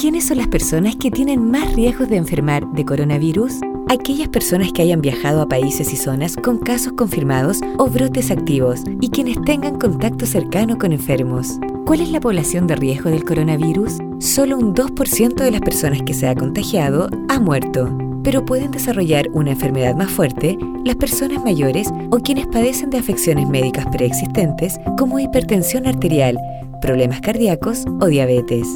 [0.00, 3.60] ¿Quiénes son las personas que tienen más riesgos de enfermar de coronavirus?
[3.90, 8.80] aquellas personas que hayan viajado a países y zonas con casos confirmados o brotes activos
[9.00, 11.58] y quienes tengan contacto cercano con enfermos.
[11.84, 13.98] ¿Cuál es la población de riesgo del coronavirus?
[14.20, 19.26] Solo un 2% de las personas que se ha contagiado ha muerto, pero pueden desarrollar
[19.34, 25.18] una enfermedad más fuerte las personas mayores o quienes padecen de afecciones médicas preexistentes como
[25.18, 26.38] hipertensión arterial,
[26.80, 28.66] problemas cardíacos o diabetes.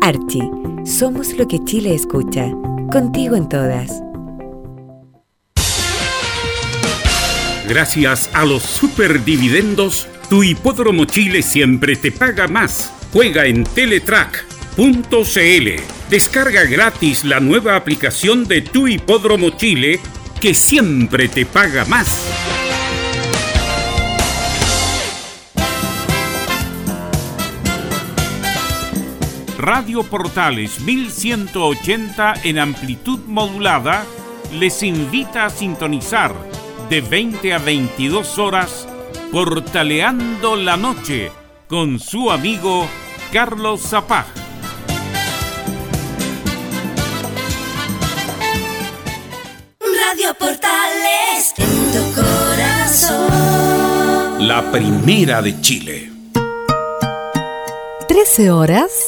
[0.00, 0.50] Archie,
[0.84, 2.50] somos lo que Chile escucha.
[2.92, 3.90] Contigo en todas.
[7.68, 12.92] Gracias a los superdividendos, tu hipódromo Chile siempre te paga más.
[13.12, 14.82] Juega en Teletrack.cl.
[16.08, 20.00] Descarga gratis la nueva aplicación de tu hipódromo Chile
[20.40, 22.67] que siempre te paga más.
[29.58, 34.06] Radio Portales 1180 en amplitud modulada
[34.52, 36.32] les invita a sintonizar
[36.88, 38.86] de 20 a 22 horas,
[39.32, 41.32] Portaleando la Noche,
[41.66, 42.86] con su amigo
[43.32, 44.26] Carlos Zapag.
[49.80, 53.26] Radio Portales, en tu corazón.
[54.46, 56.12] La primera de Chile.
[58.06, 59.07] 13 horas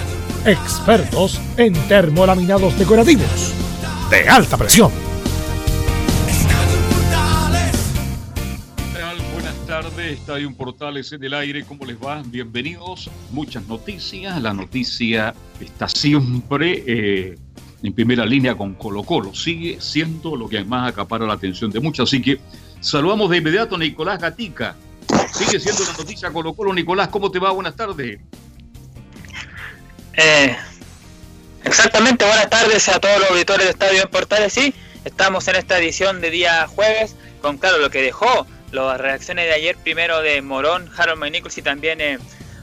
[0.45, 3.53] Expertos en termolaminados decorativos
[4.09, 4.91] de alta presión.
[9.67, 12.21] tardes, Estadio Portales en el aire, ¿cómo les va?
[12.25, 17.37] Bienvenidos, muchas noticias, la noticia está siempre eh,
[17.81, 21.79] en primera línea con Colo Colo, sigue siendo lo que más acapara la atención de
[21.79, 22.41] muchos, así que
[22.81, 24.75] saludamos de inmediato a Nicolás Gatica,
[25.31, 27.51] sigue siendo la noticia Colo Colo, Nicolás, ¿cómo te va?
[27.51, 28.19] Buenas tardes.
[30.13, 30.55] Eh,
[31.63, 34.51] Exactamente, buenas tardes a todos los auditores de Estadio en Portales.
[34.51, 34.73] Sí,
[35.05, 39.53] estamos en esta edición de día jueves con, claro, lo que dejó las reacciones de
[39.53, 42.17] ayer, primero de Morón, Harold McNichols y también eh,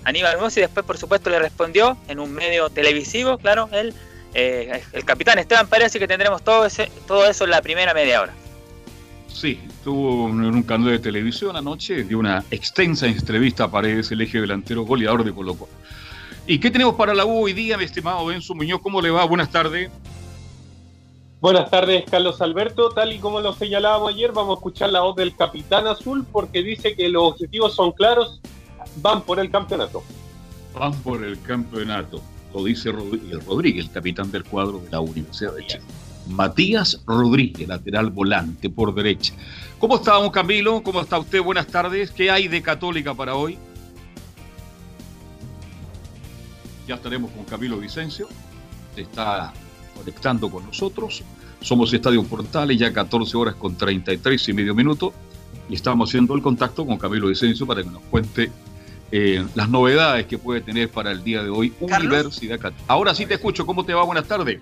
[0.05, 3.95] Aníbal Moss, y después, por supuesto, le respondió en un medio televisivo, claro, el,
[4.35, 8.23] eh, capitán Esteban Pérez, y que tendremos todo, ese, todo eso en la primera media
[8.23, 8.33] hora.
[9.29, 14.23] Sí, estuvo en un canal de televisión anoche, dio una extensa entrevista a Paredes, el
[14.23, 15.71] eje delantero goleador de Colo Colo.
[16.50, 18.81] ¿Y qué tenemos para la U hoy día, mi estimado Benzo Muñoz?
[18.81, 19.23] ¿Cómo le va?
[19.27, 19.91] Buenas tardes.
[21.43, 22.89] Buenas tardes, Carlos Alberto.
[22.89, 26.62] Tal y como lo señalábamos ayer, vamos a escuchar la voz del capitán azul porque
[26.62, 28.41] dice que los objetivos son claros,
[28.97, 30.03] van por el campeonato.
[30.73, 32.23] Van por el campeonato,
[32.55, 35.83] lo dice Rodríguez, el capitán del cuadro de la Universidad de Chile.
[36.29, 39.35] Matías Rodríguez, lateral volante por derecha.
[39.79, 40.83] ¿Cómo está, don Camilo?
[40.83, 41.43] ¿Cómo está usted?
[41.43, 42.11] Buenas tardes.
[42.11, 43.59] ¿Qué hay de Católica para hoy?
[46.88, 48.29] Ya estaremos con Camilo Vicencio.
[48.94, 49.52] Se está
[49.94, 51.23] conectando con nosotros.
[51.61, 55.12] Somos Estadio Portales, ya 14 horas con 33 y medio minutos.
[55.69, 58.50] Y estamos haciendo el contacto con Camilo Vicencio para que nos cuente
[59.12, 62.85] eh, las novedades que puede tener para el día de hoy Universidad Católica.
[62.88, 63.67] Ahora sí te escucho.
[63.67, 64.02] ¿Cómo te va?
[64.05, 64.58] Buenas tardes.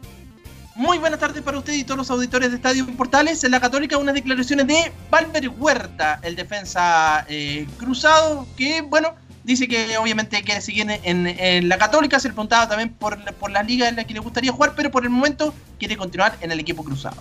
[0.75, 3.45] Muy buenas tardes para usted y todos los auditores de Estadio Portales.
[3.45, 9.15] En la Católica, unas declaraciones de Valver Huerta, el defensa eh, cruzado, que, bueno,
[9.47, 12.19] dice que obviamente quiere seguir en, la Católica.
[12.21, 14.91] Se le preguntaba también por, por las ligas en las que le gustaría jugar, pero
[14.91, 17.17] por el momento quiere continuar en el equipo cruzado.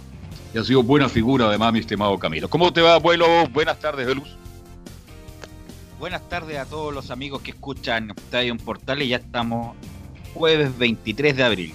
[0.54, 2.50] Y ha sido buena figura, además, mi estimado Camilo.
[2.50, 3.48] ¿Cómo te va, abuelo?
[3.50, 4.36] Buenas tardes, de luz.
[6.00, 9.08] Buenas tardes a todos los amigos que escuchan Estadio Portales.
[9.08, 9.76] Ya estamos
[10.34, 11.74] jueves 23 de abril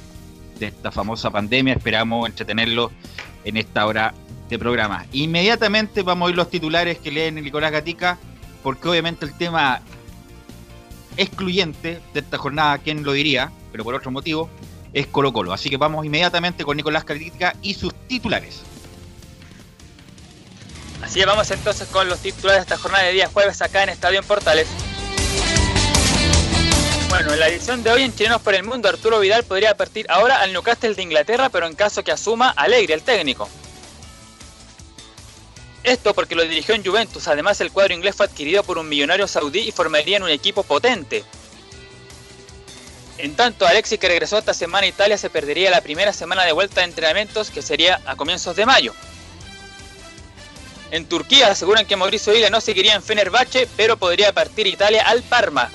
[0.59, 1.75] de esta famosa pandemia.
[1.75, 2.91] Esperamos entretenerlos
[3.45, 4.15] en esta hora
[4.49, 5.07] de programa.
[5.13, 8.19] Inmediatamente vamos a ir los titulares que leen Nicolás Gatica,
[8.63, 9.81] porque obviamente el tema
[11.21, 13.53] excluyente de esta jornada, ¿quién lo diría?
[13.73, 14.49] Pero por otro motivo,
[14.93, 15.53] es Colo Colo.
[15.53, 18.63] Así que vamos inmediatamente con Nicolás Gatica y sus titulares.
[21.03, 23.91] Así que vamos entonces con los titulares de esta jornada de día jueves acá en
[23.91, 24.67] Estadio en Portales.
[27.09, 30.07] Bueno, en la edición de hoy en Chilenos por el Mundo, Arturo Vidal podría partir
[30.09, 33.49] ahora al Newcastle de Inglaterra, pero en caso que asuma Alegre, el técnico.
[35.83, 39.27] Esto porque lo dirigió en Juventus, además el cuadro inglés fue adquirido por un millonario
[39.27, 41.25] saudí y formaría en un equipo potente.
[43.17, 46.53] En tanto, Alexis que regresó esta semana a Italia se perdería la primera semana de
[46.53, 48.95] vuelta de entrenamientos que sería a comienzos de mayo.
[50.91, 55.23] En Turquía aseguran que Mauricio Vila no seguiría en Fenerbahce, pero podría partir Italia al
[55.23, 55.71] Parma.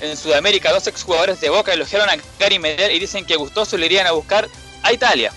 [0.00, 3.86] En Sudamérica, dos exjugadores de Boca elogiaron a Gary Medel y dicen que gustoso le
[3.86, 4.48] irían a buscar
[4.82, 5.32] a Italia.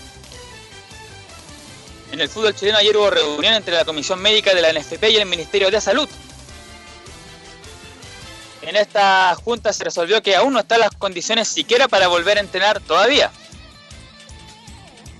[2.12, 5.16] En el fútbol chileno ayer hubo reunión entre la Comisión Médica de la NFP y
[5.16, 6.08] el Ministerio de Salud.
[8.62, 12.40] En esta junta se resolvió que aún no están las condiciones siquiera para volver a
[12.40, 13.30] entrenar todavía.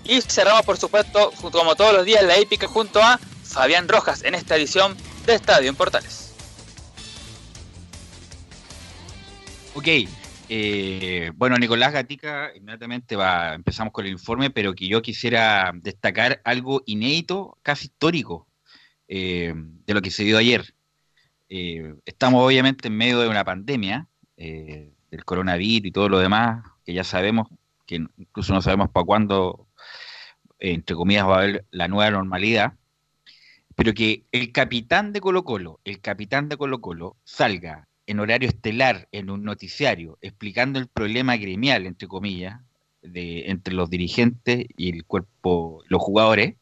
[0.04, 4.34] Y cerramos, por supuesto, como todos los días, la épica junto a Fabián Rojas en
[4.34, 4.96] esta edición
[5.26, 6.30] de Estadio en Portales.
[9.74, 9.86] Ok,
[10.48, 16.40] eh, bueno, Nicolás Gatica, inmediatamente va, empezamos con el informe, pero que yo quisiera destacar
[16.44, 18.48] algo inédito, casi histórico,
[19.08, 20.74] eh, de lo que se dio ayer.
[21.48, 26.94] Eh, estamos obviamente en medio de una pandemia, del coronavirus y todo lo demás, que
[26.94, 27.48] ya sabemos,
[27.86, 29.66] que incluso no sabemos para cuándo,
[30.60, 32.74] entre comillas, va a haber la nueva normalidad,
[33.74, 38.48] pero que el capitán de Colo Colo, el capitán de Colo Colo, salga en horario
[38.48, 42.58] estelar en un noticiario explicando el problema gremial, entre comillas,
[43.02, 46.54] de, entre los dirigentes y el cuerpo, los jugadores,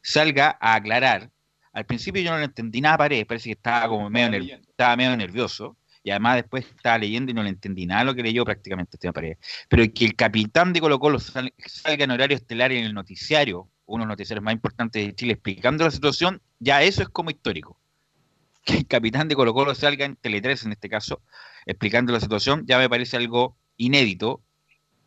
[0.00, 1.32] salga a aclarar.
[1.72, 5.16] Al principio yo no lo entendí nada, parece, parece que estaba como medio, estaba medio
[5.16, 5.76] nervioso.
[6.04, 9.12] Y además después estaba leyendo y no le entendí nada lo que leyó prácticamente este
[9.12, 9.36] pared.
[9.68, 14.04] Pero que el capitán de Colo Colo salga en horario estelar en el noticiario, uno
[14.04, 17.76] de los noticiarios más importantes de Chile, explicando la situación, ya eso es como histórico
[18.66, 21.22] que el capitán de Colo Colo salga en Tele 3 en este caso,
[21.64, 24.42] explicando la situación, ya me parece algo inédito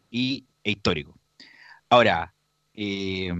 [0.09, 1.19] y, e histórico.
[1.89, 2.33] Ahora,
[2.73, 3.31] eh,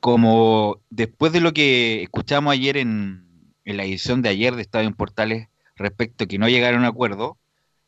[0.00, 3.24] como después de lo que escuchamos ayer en,
[3.64, 6.92] la edición de ayer de Estadio en Portales respecto a que no llegaron a un
[6.92, 7.38] acuerdo,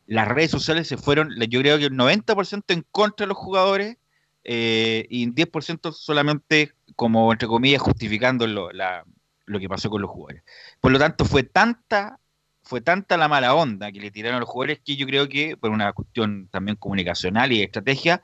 [0.06, 3.99] las redes sociales se fueron, yo creo que el 90% en contra de los jugadores
[4.45, 9.04] eh, y 10% solamente como, entre comillas, justificando la,
[9.46, 10.42] lo que pasó con los jugadores.
[10.80, 12.18] Por lo tanto, fue tanta,
[12.62, 15.56] fue tanta la mala onda que le tiraron a los jugadores que yo creo que,
[15.56, 18.22] por una cuestión también comunicacional y de estrategia,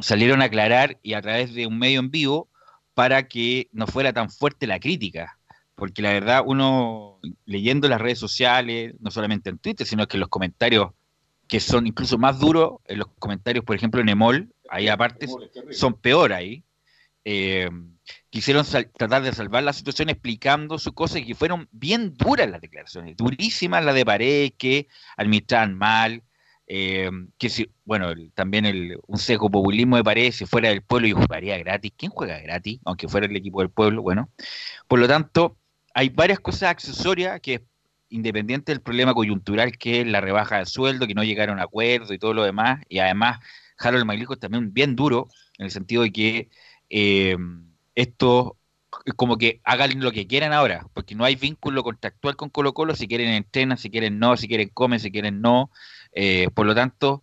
[0.00, 2.48] salieron a aclarar y a través de un medio en vivo
[2.94, 5.38] para que no fuera tan fuerte la crítica.
[5.74, 10.20] Porque la verdad, uno leyendo las redes sociales, no solamente en Twitter, sino que en
[10.20, 10.92] los comentarios
[11.46, 15.28] que son incluso más duros en los comentarios, por ejemplo, en Emol, ahí aparte
[15.70, 16.64] son peor ahí.
[17.24, 17.68] Eh,
[18.36, 22.60] quisieron tratar de salvar la situación explicando su cosa y que fueron bien duras las
[22.60, 26.22] declaraciones, durísimas las de Paredes, que administraban mal,
[26.66, 31.08] eh, que si, bueno, también el, un seco populismo de Paredes, si fuera del pueblo
[31.08, 32.78] y jugaría gratis, ¿quién juega gratis?
[32.84, 34.28] Aunque fuera el equipo del pueblo, bueno.
[34.86, 35.56] Por lo tanto,
[35.94, 37.64] hay varias cosas accesorias que
[38.10, 42.12] independiente del problema coyuntural que es la rebaja de sueldo, que no llegaron a acuerdo
[42.12, 43.40] y todo lo demás, y además
[43.78, 46.50] Harold Maglico es también bien duro, en el sentido de que
[46.90, 47.34] eh,
[47.96, 48.56] esto
[49.16, 52.94] como que hagan lo que quieran ahora, porque no hay vínculo contractual con Colo Colo,
[52.94, 55.70] si quieren entrenan, si quieren no, si quieren comen, si quieren no,
[56.12, 57.22] eh, por lo tanto,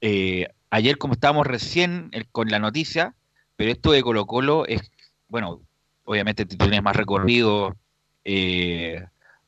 [0.00, 3.14] eh, ayer como estábamos recién con la noticia,
[3.56, 4.90] pero esto de Colo Colo es,
[5.28, 5.60] bueno,
[6.04, 7.76] obviamente tienes más recorrido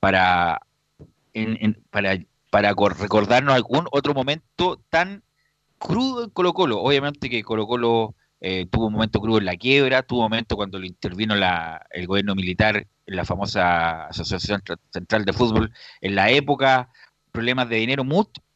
[0.01, 0.61] para,
[1.91, 2.19] para,
[2.51, 5.23] para recordarnos algún otro momento tan
[5.79, 6.81] crudo en Colo Colo.
[6.81, 10.57] Obviamente que Colo Colo eh, tuvo un momento crudo en la quiebra, tuvo un momento
[10.57, 16.15] cuando lo intervino la, el gobierno militar en la famosa Asociación Central de Fútbol, en
[16.15, 16.91] la época,
[17.33, 18.05] problemas de dinero.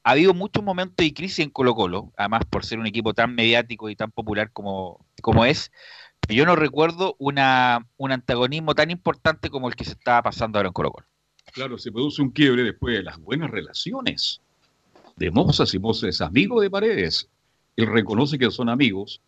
[0.04, 3.34] ha habido muchos momentos de crisis en Colo Colo, además por ser un equipo tan
[3.34, 5.70] mediático y tan popular como, como es.
[6.28, 10.68] Yo no recuerdo una, un antagonismo tan importante como el que se estaba pasando ahora
[10.68, 11.06] en Colo Colo.
[11.52, 14.40] Claro, se produce un quiebre después de las buenas relaciones
[15.16, 17.28] de Mozas y Mozas es amigo de Paredes.
[17.76, 19.20] Él reconoce que son amigos,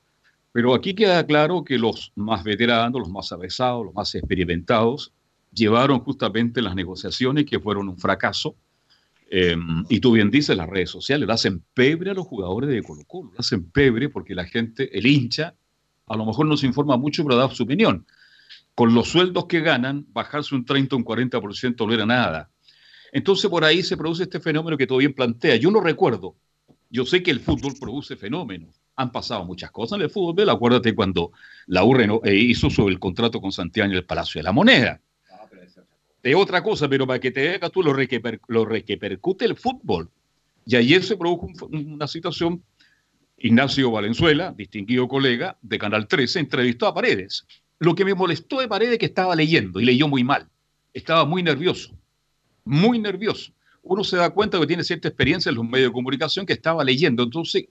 [0.53, 5.13] pero aquí queda claro que los más veteranos, los más avesados, los más experimentados,
[5.53, 8.57] llevaron justamente las negociaciones que fueron un fracaso.
[9.29, 12.83] Em, y tú bien dices, las redes sociales le hacen pebre a los jugadores de
[12.83, 15.55] Colo Colo, hacen pebre porque la gente, el hincha,
[16.07, 18.07] a lo mejor no se informa mucho, pero da su opinión
[18.77, 22.51] con los sueldos que ganan, bajarse un 30 o un 40% no era nada.
[23.11, 25.57] Entonces por ahí se produce este fenómeno que tú bien plantea.
[25.57, 26.37] Yo no recuerdo.
[26.91, 28.79] Yo sé que el fútbol produce fenómenos.
[28.97, 30.49] Han pasado muchas cosas en el fútbol.
[30.49, 31.33] Acuérdate cuando
[31.67, 35.01] la URE eh, hizo sobre el contrato con Santiago en el Palacio de la Moneda.
[36.23, 37.95] Es otra cosa, pero para que te veas tú lo,
[38.49, 40.11] lo repercute el fútbol.
[40.65, 42.63] Y ayer se produjo una situación.
[43.39, 47.47] Ignacio Valenzuela, distinguido colega de Canal 13, entrevistó a Paredes
[47.79, 50.49] lo que me molestó de Paredes que estaba leyendo y leyó muy mal.
[50.95, 51.97] Estaba muy nervioso,
[52.65, 53.53] muy nervioso.
[53.83, 56.83] Uno se da cuenta que tiene cierta experiencia en los medios de comunicación que estaba
[56.83, 57.23] leyendo.
[57.23, 57.67] Entonces,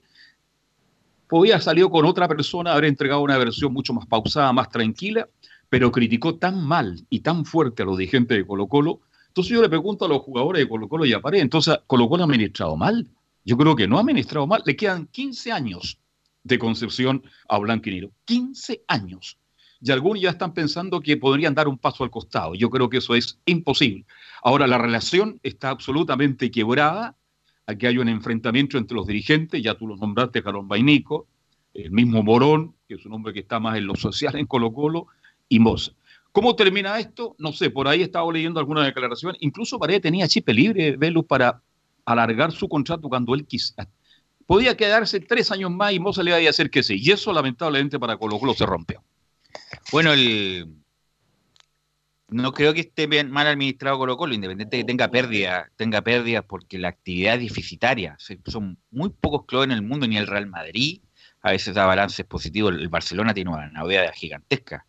[1.28, 5.28] podía salir con otra persona, haber entregado una versión mucho más pausada, más tranquila,
[5.68, 9.00] pero criticó tan mal y tan fuerte a los dirigentes de Colo Colo.
[9.28, 12.08] Entonces yo le pregunto a los jugadores de Colo Colo y a Paredes, entonces, ¿Colo
[12.08, 13.06] Colo ha administrado mal?
[13.44, 14.62] Yo creo que no ha administrado mal.
[14.64, 15.98] Le quedan 15 años
[16.42, 18.10] de Concepción a Blanquinero.
[18.24, 19.38] 15 años
[19.80, 22.54] y algunos ya están pensando que podrían dar un paso al costado.
[22.54, 24.06] Yo creo que eso es imposible.
[24.42, 27.16] Ahora, la relación está absolutamente quebrada.
[27.66, 31.26] Aquí hay un enfrentamiento entre los dirigentes, ya tú lo nombraste, Carón Bainico,
[31.74, 34.72] el mismo Morón, que es un hombre que está más en lo social en Colo
[34.72, 35.08] Colo,
[35.48, 35.92] y Moza.
[36.32, 37.34] ¿Cómo termina esto?
[37.38, 39.36] No sé, por ahí estaba leyendo alguna declaración.
[39.40, 41.62] Incluso Paredes tenía chip libre, Velus, para
[42.04, 43.88] alargar su contrato cuando él quisiera.
[44.46, 46.98] Podía quedarse tres años más y Moza le iba a decir que sí.
[47.00, 49.02] Y eso, lamentablemente, para Colo Colo se rompió.
[49.90, 50.68] Bueno, el,
[52.28, 56.02] no creo que esté bien, mal administrado Colo Colo, independiente de que tenga pérdidas, tenga
[56.02, 58.16] pérdidas porque la actividad es deficitaria.
[58.46, 61.00] Son muy pocos clubes en el mundo, ni el Real Madrid
[61.42, 62.74] a veces da balances positivos.
[62.74, 64.86] El Barcelona tiene una novedad gigantesca.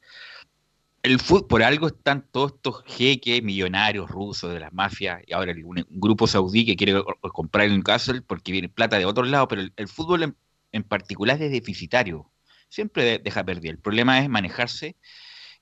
[1.03, 5.53] El fútbol, por algo están todos estos jeques millonarios rusos de las mafias y ahora
[5.63, 7.01] un, grupo saudí que quiere
[7.33, 10.35] comprar un Castle porque viene plata de otros lados, pero el, fútbol
[10.71, 12.31] en particular es deficitario
[12.69, 13.71] siempre deja perder.
[13.71, 14.95] El problema es manejarse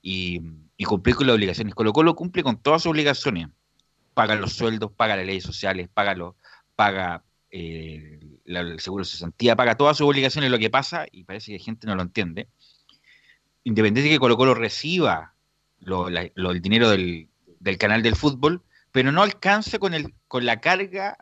[0.02, 0.40] y,
[0.84, 1.74] cumplir con las obligaciones.
[1.74, 3.48] Colo Colo cumple con todas sus obligaciones.
[4.14, 6.36] Paga los sueldos, paga las leyes sociales, paga, lo,
[6.74, 10.50] paga eh, el seguro de cesantía, paga todas sus obligaciones.
[10.50, 12.48] Lo que pasa, y parece que la gente no lo entiende,
[13.64, 15.34] independiente de que Colo Colo reciba
[15.80, 17.28] el dinero del,
[17.60, 18.62] del canal del fútbol,
[18.92, 21.18] pero no alcanza con, el, con la carga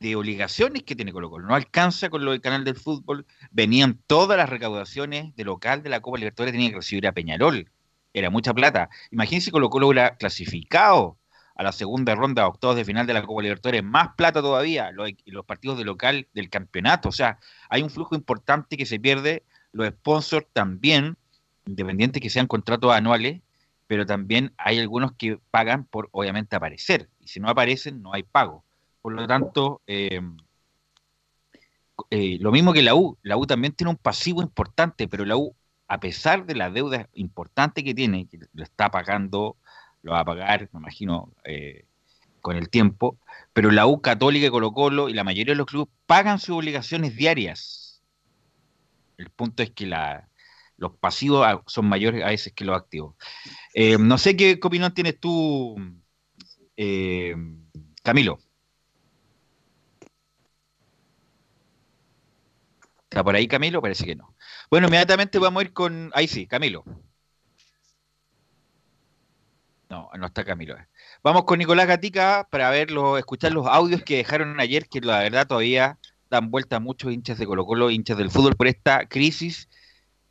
[0.00, 1.46] de obligaciones que tiene Colo Colo.
[1.46, 3.26] No alcanza con lo del canal del fútbol.
[3.50, 7.70] Venían todas las recaudaciones de local de la Copa Libertadores, tenía que recibir a Peñarol.
[8.12, 8.88] Era mucha plata.
[9.10, 11.18] Imagínense Colo Colo hubiera clasificado
[11.54, 15.10] a la segunda ronda, octavos de final de la Copa Libertadores, más plata todavía, los,
[15.24, 17.08] los partidos de local del campeonato.
[17.08, 17.38] O sea,
[17.70, 19.42] hay un flujo importante que se pierde.
[19.72, 21.16] Los sponsors también,
[21.66, 23.40] independiente que sean contratos anuales,
[23.86, 27.08] pero también hay algunos que pagan por, obviamente, aparecer.
[27.20, 28.64] Y si no aparecen, no hay pago.
[29.06, 30.20] Por lo tanto, eh,
[32.10, 35.36] eh, lo mismo que la U, la U también tiene un pasivo importante, pero la
[35.36, 35.54] U,
[35.86, 39.58] a pesar de la deuda importante que tiene, que lo está pagando,
[40.02, 41.84] lo va a pagar, me imagino, eh,
[42.40, 43.16] con el tiempo,
[43.52, 47.14] pero la U Católica Colo Colo y la mayoría de los clubes pagan sus obligaciones
[47.14, 48.02] diarias.
[49.18, 50.28] El punto es que la,
[50.78, 53.14] los pasivos son mayores a veces que los activos.
[54.00, 55.76] No sé qué, opinión tienes tú,
[58.02, 58.40] Camilo.
[63.16, 63.80] ¿Está por ahí Camilo?
[63.80, 64.34] Parece que no.
[64.70, 66.10] Bueno, inmediatamente vamos a ir con...
[66.12, 66.84] Ahí sí, Camilo.
[69.88, 70.76] No, no está Camilo.
[71.22, 75.46] Vamos con Nicolás Gatica para verlo, escuchar los audios que dejaron ayer, que la verdad
[75.46, 79.70] todavía dan vuelta a muchos hinchas de Colo Colo, hinchas del fútbol por esta crisis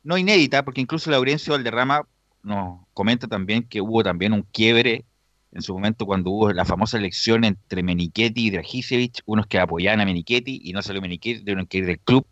[0.04, 2.06] no inédita, porque incluso Laurencio Valderrama
[2.44, 5.04] nos comenta también que hubo también un quiebre
[5.52, 10.00] en su momento cuando hubo la famosa elección entre Menichetti y Dragicevic, unos que apoyaban
[10.00, 12.26] a Menichetti y no salió Menichetti, tuvieron que ir del club.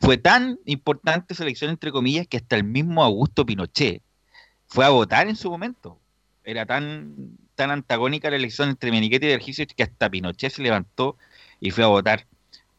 [0.00, 4.02] Fue tan importante esa elección, entre comillas, que hasta el mismo Augusto Pinochet
[4.66, 6.00] fue a votar en su momento.
[6.42, 11.16] Era tan, tan antagónica la elección entre Menichetti y Dragicevic que hasta Pinochet se levantó
[11.60, 12.26] y fue a votar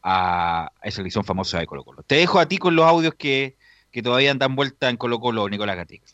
[0.02, 2.02] a esa elección famosa de Colo Colo.
[2.02, 3.56] Te dejo a ti con los audios que,
[3.90, 6.06] que todavía andan vuelta en Colo Colo, Nicolás Gatica.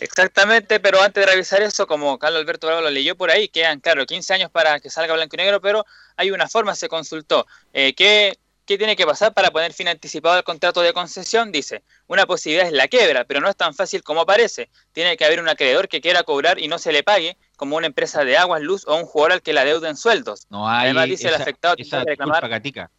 [0.00, 3.80] Exactamente, pero antes de revisar eso, como Carlos Alberto Bravo lo leyó por ahí, quedan,
[3.80, 5.84] claro, 15 años para que salga blanco y negro, pero
[6.16, 7.46] hay una forma, se consultó.
[7.72, 11.52] Eh, ¿qué, ¿Qué tiene que pasar para poner fin anticipado al contrato de concesión?
[11.52, 14.70] Dice, una posibilidad es la quiebra, pero no es tan fácil como parece.
[14.92, 17.86] Tiene que haber un acreedor que quiera cobrar y no se le pague, como una
[17.86, 20.48] empresa de aguas, luz o un jugador al que la deuda en sueldos.
[20.50, 22.48] No hay Además, dice el afectado que reclamar...
[22.48, 22.90] Gatica.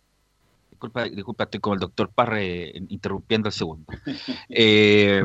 [0.70, 3.92] Disculpa, disculpa, estoy como el doctor Parre interrumpiendo el segundo.
[4.50, 5.22] eh,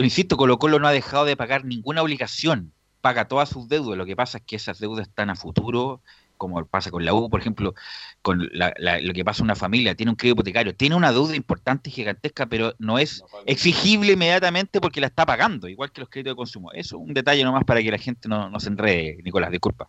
[0.00, 3.96] insisto, Colo Colo no ha dejado de pagar ninguna obligación, paga todas sus deudas.
[3.98, 6.00] Lo que pasa es que esas deudas están a futuro,
[6.36, 7.74] como pasa con la U, por ejemplo,
[8.20, 11.92] con lo que pasa una familia, tiene un crédito hipotecario, tiene una deuda importante y
[11.92, 16.36] gigantesca, pero no es exigible inmediatamente porque la está pagando, igual que los créditos de
[16.36, 16.72] consumo.
[16.72, 19.88] Eso es un detalle nomás para que la gente no, no se enrede, Nicolás, disculpa.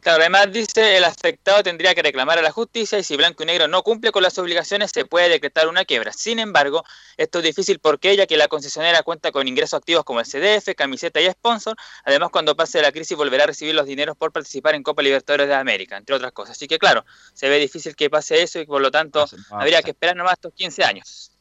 [0.00, 3.46] Claro, además dice el afectado tendría que reclamar a la justicia y si Blanco y
[3.46, 6.12] Negro no cumple con las obligaciones se puede decretar una quiebra.
[6.12, 6.84] Sin embargo,
[7.16, 10.74] esto es difícil porque ella, que la concesionera cuenta con ingresos activos como el CDF,
[10.76, 14.76] camiseta y sponsor, además cuando pase la crisis volverá a recibir los dineros por participar
[14.76, 16.56] en Copa Libertadores de América, entre otras cosas.
[16.56, 19.90] Así que claro, se ve difícil que pase eso y por lo tanto habría que
[19.90, 21.37] esperar nomás estos 15 años.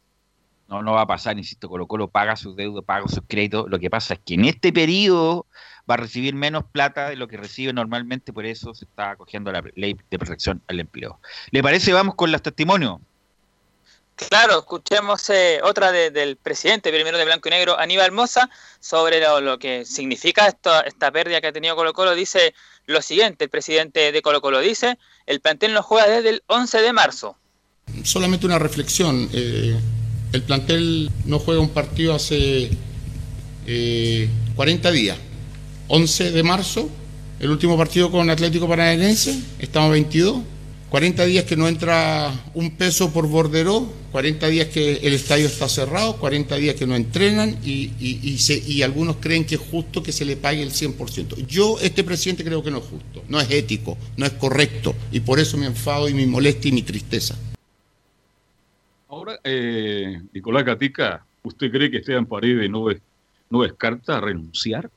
[0.67, 3.69] No, no va a pasar, insisto, Colo Colo paga sus deudas, paga sus créditos.
[3.69, 5.45] Lo que pasa es que en este periodo
[5.89, 9.51] va a recibir menos plata de lo que recibe normalmente, por eso se está acogiendo
[9.51, 11.19] la ley de protección al empleo.
[11.51, 11.93] ¿Le parece?
[11.93, 12.99] Vamos con los testimonios.
[14.17, 18.49] Claro, escuchemos eh, otra del presidente primero de Blanco y Negro, Aníbal Moza,
[18.79, 22.15] sobre lo, que significa esta pérdida que ha tenido Colo Colo.
[22.15, 22.55] Dice
[22.87, 26.81] lo siguiente, el presidente de Colo Colo dice, el plantel no juega desde el 11
[26.81, 27.37] de marzo.
[28.03, 29.79] Solamente una reflexión, eh,
[30.33, 32.69] el plantel no juega un partido hace
[34.55, 35.17] 40 eh, días.
[35.89, 36.89] 11 de marzo,
[37.39, 40.37] el último partido con Atlético Paranaense, estamos 22.
[40.89, 45.67] 40 días que no entra un peso por Borderó, 40 días que el estadio está
[45.67, 50.23] cerrado, 40 días que no entrenan y, y, algunos creen que es justo que se
[50.23, 51.45] le pague el 100%.
[51.45, 55.19] Yo, este presidente, creo que no es justo, no es ético, no es correcto y
[55.19, 57.35] por eso me enfado y mi molestia y mi tristeza.
[59.09, 62.87] Ahora, eh, Nicolás Gatica, ¿usted cree que Esteban Paredes no,
[63.49, 64.89] no descarta renunciar?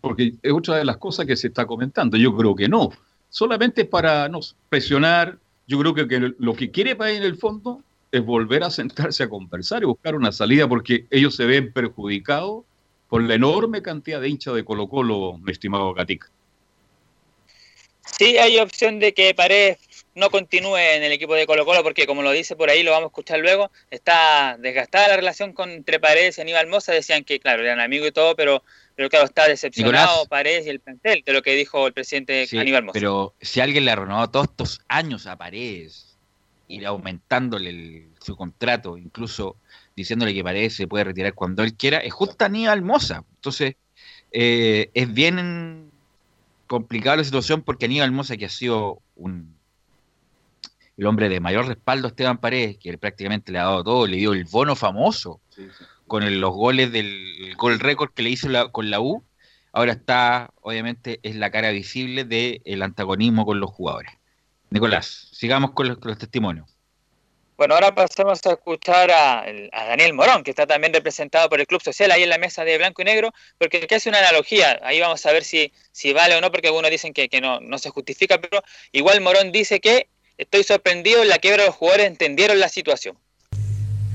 [0.00, 2.16] Porque es otra de las cosas que se está comentando.
[2.16, 2.90] Yo creo que no.
[3.28, 5.38] Solamente para no, presionar.
[5.68, 7.82] Yo creo que, lo que quiere para en el fondo
[8.12, 12.64] es volver a sentarse a conversar y buscar una salida porque ellos se ven perjudicados
[13.08, 16.28] por la enorme cantidad de hinchas de Colo Colo, mi estimado Gatica.
[18.04, 19.78] Sí, hay opción de que Paredes
[20.16, 22.90] no continúe en el equipo de Colo Colo porque, como lo dice por ahí, lo
[22.90, 26.92] vamos a escuchar luego, está desgastada la relación con, entre Paredes y Aníbal Mosa.
[26.92, 28.62] Decían que, claro, eran amigos y todo, pero
[28.96, 32.84] pero claro, está decepcionado Paredes y el plantel de lo que dijo el presidente Aníbal
[32.84, 32.94] Mosa.
[32.94, 36.16] Pero si alguien le ha renovado todos estos años a Paredes,
[36.68, 39.56] ir aumentándole su contrato, incluso
[39.94, 43.22] diciéndole que Paredes se puede retirar cuando él quiera, es justo Aníbal Mosa.
[43.34, 43.76] Entonces,
[44.32, 45.90] eh, es bien
[46.66, 49.55] complicada la situación porque Aníbal Mosa, que ha sido un
[50.96, 54.32] el hombre de mayor respaldo Esteban Paredes, que prácticamente le ha dado todo, le dio
[54.32, 55.40] el bono famoso.
[55.50, 59.24] Sí, sí con los goles del gol récord que le hizo con la U,
[59.72, 64.12] ahora está, obviamente, es la cara visible del antagonismo con los jugadores.
[64.70, 66.68] Nicolás, sigamos con los, testimonios.
[67.56, 71.82] Bueno, ahora pasamos a escuchar a, Daniel Morón, que está también representado por el Club
[71.82, 75.00] Social ahí en la mesa de Blanco y Negro, porque aquí hace una analogía, ahí
[75.00, 77.78] vamos a ver si, si vale o no, porque algunos dicen que, que no, no
[77.78, 82.06] se justifica, pero igual Morón dice que estoy sorprendido, en la quiebra de los jugadores
[82.06, 83.16] entendieron la situación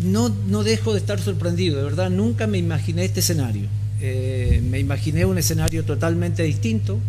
[0.04, 3.68] no, no dejo de estar sorprendido, de verdad, nunca me imaginé este escenario.
[4.02, 7.00] Eh, me imaginé un escenario totalmente distinto.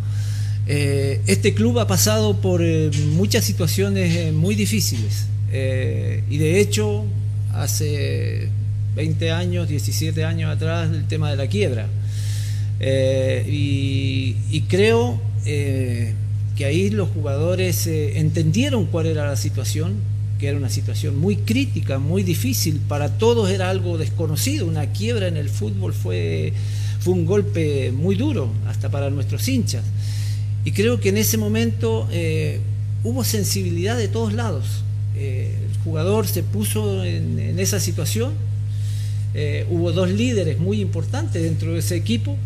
[0.66, 7.04] Eh, este club ha pasado por eh, muchas situaciones muy difíciles y de hecho
[7.52, 8.48] hace
[8.94, 11.88] 20 años, 17 años atrás el tema de la quiebra.
[12.80, 15.20] Y, y, creo
[16.56, 19.94] que ahí los jugadores entendieron cuál era la situación,
[20.38, 25.28] que era una situación muy crítica, muy difícil, para todos era algo desconocido, una quiebra
[25.28, 26.52] en el fútbol fue,
[26.98, 29.84] fue un golpe muy duro, hasta para nuestros hinchas.
[30.64, 32.60] Y creo que en ese momento eh,
[33.04, 34.82] hubo sensibilidad de todos lados.
[35.16, 38.32] Eh, el jugador se puso en, esa situación,
[39.34, 42.36] eh, hubo dos líderes muy importantes dentro de ese equipo,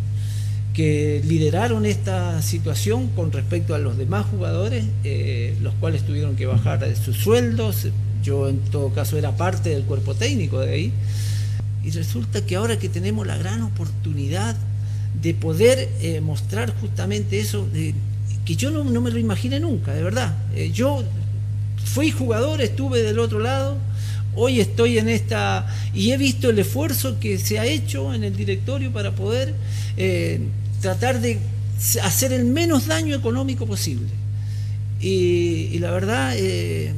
[0.77, 6.45] que lideraron esta situación con respecto a los demás jugadores, eh, los cuales tuvieron que
[6.45, 7.89] bajar sus sueldos.
[8.23, 10.93] Yo en todo caso era parte del cuerpo técnico de ahí.
[11.83, 14.55] Y resulta que ahora que tenemos la gran oportunidad
[15.23, 17.67] de poder eh, mostrar justamente eso,
[18.45, 20.37] que yo no, me lo imaginé nunca, de verdad.
[20.55, 21.03] Eh, yo
[21.87, 23.79] fui jugador, estuve del otro lado,
[24.35, 28.37] hoy estoy en esta y he visto el esfuerzo que se ha hecho en el
[28.37, 29.55] directorio para poder
[30.81, 31.39] tratar de
[32.03, 34.09] hacer el menos daño económico posible.
[35.01, 36.95] Y, la verdad, eh,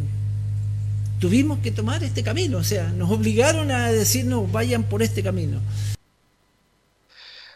[1.19, 5.61] tuvimos que tomar este camino, o sea, nos obligaron a decirnos vayan por este camino.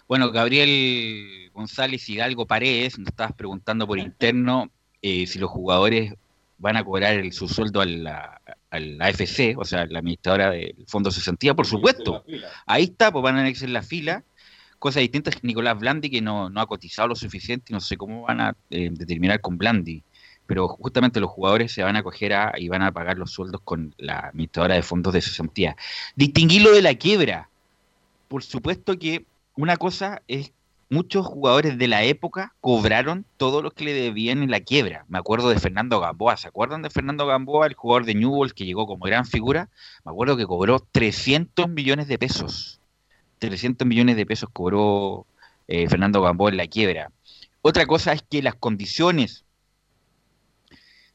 [0.08, 6.14] Bueno, Gabriel González Hidalgo Paredes, nos estabas preguntando por interno eh, si los jugadores
[6.58, 11.10] van a cobrar el, su sueldo a la, AFC, o sea, la administradora del Fondo
[11.10, 12.24] de Cesantía, por supuesto.
[12.66, 14.24] Ahí está, pues van a anexar la fila
[14.82, 15.42] cosas distintas.
[15.42, 18.90] Nicolás Blandi, que no, ha cotizado lo suficiente y no sé cómo van a eh,
[18.90, 20.02] determinar con Blandi.
[20.44, 23.60] Pero justamente los jugadores se van a acoger a y van a pagar los sueldos
[23.62, 25.76] con la administradora de fondos de cesantía.
[26.16, 27.48] Distinguirlo de la quiebra.
[28.26, 30.52] Por supuesto que una cosa es
[30.90, 35.04] muchos jugadores de la época cobraron todo lo que le debían en la quiebra.
[35.08, 36.36] Me acuerdo de Fernando Gamboa.
[36.36, 39.68] ¿Se acuerdan de Fernando Gamboa, el jugador de Newell's que llegó como gran figura?
[40.04, 42.81] Me acuerdo que cobró 300 millones de pesos
[43.48, 45.26] 300 millones de pesos cobró
[45.68, 47.10] eh, Fernando Gamboa en la quiebra.
[47.62, 49.44] Otra cosa es que las condiciones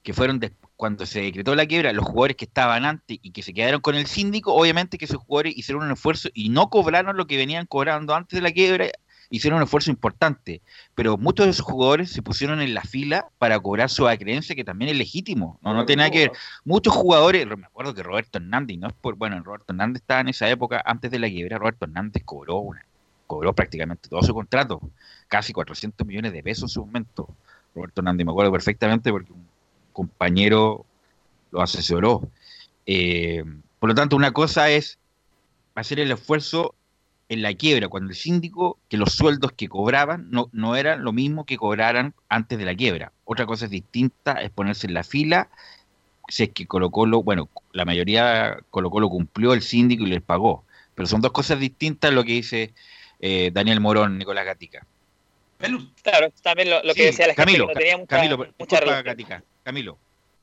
[0.03, 0.39] que fueron
[0.77, 3.95] cuando se decretó la quiebra, los jugadores que estaban antes y que se quedaron con
[3.95, 7.65] el síndico, obviamente que esos jugadores hicieron un esfuerzo y no cobraron lo que venían
[7.65, 8.87] cobrando antes de la quiebra
[9.29, 10.61] hicieron un esfuerzo importante,
[10.95, 14.63] pero muchos de esos jugadores se pusieron en la fila para cobrar su acreencia, que
[14.63, 16.31] también es legítimo, no, no tiene nada que ver.
[16.63, 20.29] Muchos jugadores, me acuerdo que Roberto Hernández, no es por, bueno, Roberto Hernández estaba en
[20.29, 22.85] esa época, antes de la quiebra, Roberto Hernández cobró una,
[23.25, 24.81] cobró prácticamente todo su contrato,
[25.27, 27.29] casi 400 millones de pesos en su momento.
[27.75, 29.47] Roberto Hernández, me acuerdo perfectamente porque un
[29.93, 30.85] compañero
[31.51, 32.29] lo asesoró.
[32.85, 33.43] Eh,
[33.79, 34.97] por lo tanto, una cosa es
[35.75, 36.73] hacer el esfuerzo
[37.29, 41.11] en la quiebra, cuando el síndico, que los sueldos que cobraban no, no eran lo
[41.11, 43.11] mismo que cobraran antes de la quiebra.
[43.25, 45.49] Otra cosa es distinta es ponerse en la fila,
[46.29, 50.21] si es que Colo Colo, bueno, la mayoría Colo Colo cumplió el síndico y les
[50.21, 52.73] pagó, pero son dos cosas distintas lo que dice
[53.19, 54.85] eh, Daniel Morón, Nicolás Gatica.
[56.03, 59.97] Claro, también lo, que decía la Camilo, gente, no tenía mucha, Camilo, mucha Gatica, Camilo.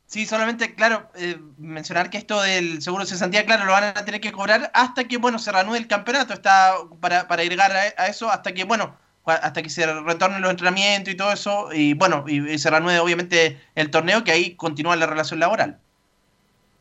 [0.07, 4.05] Sí, solamente, claro, eh, mencionar que esto del seguro de cesantía, claro, lo van a
[4.05, 8.07] tener que cobrar hasta que, bueno, se reanude el campeonato, está para, para llegar a,
[8.07, 12.27] eso, hasta que, bueno, hasta que se retornen los entrenamientos y todo eso, y bueno,
[12.29, 15.81] y, se reanude obviamente el torneo, que ahí continúa la relación laboral.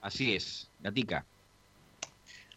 [0.01, 1.25] Así es, Gatica.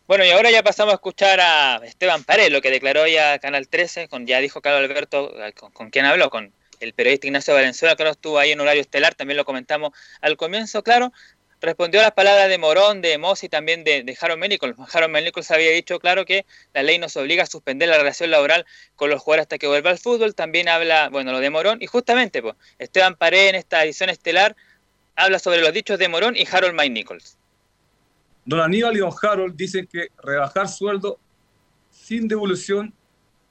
[0.09, 3.69] Bueno, y ahora ya pasamos a escuchar a Esteban Pared, lo que declaró ya Canal
[3.69, 7.97] 13, con, ya dijo Carlos Alberto, con, con quién habló, con el periodista Ignacio Valenzuela,
[7.97, 11.13] claro, estuvo ahí en horario estelar, también lo comentamos al comienzo, claro,
[11.61, 14.77] respondió a las palabras de Morón, de Moss y también de, de Harold Nichols.
[14.93, 18.67] Harold Nichols había dicho, claro, que la ley nos obliga a suspender la relación laboral
[18.95, 20.35] con los jugadores hasta que vuelva al fútbol.
[20.35, 21.79] También habla, bueno, lo de Morón.
[21.81, 24.55] Y justamente, pues, Esteban Pared en esta edición estelar
[25.17, 27.39] habla sobre los dichos de Morón y Harold May Nichols.
[28.45, 31.19] Don Aníbal y don Harold dicen que rebajar sueldo
[31.91, 32.95] sin devolución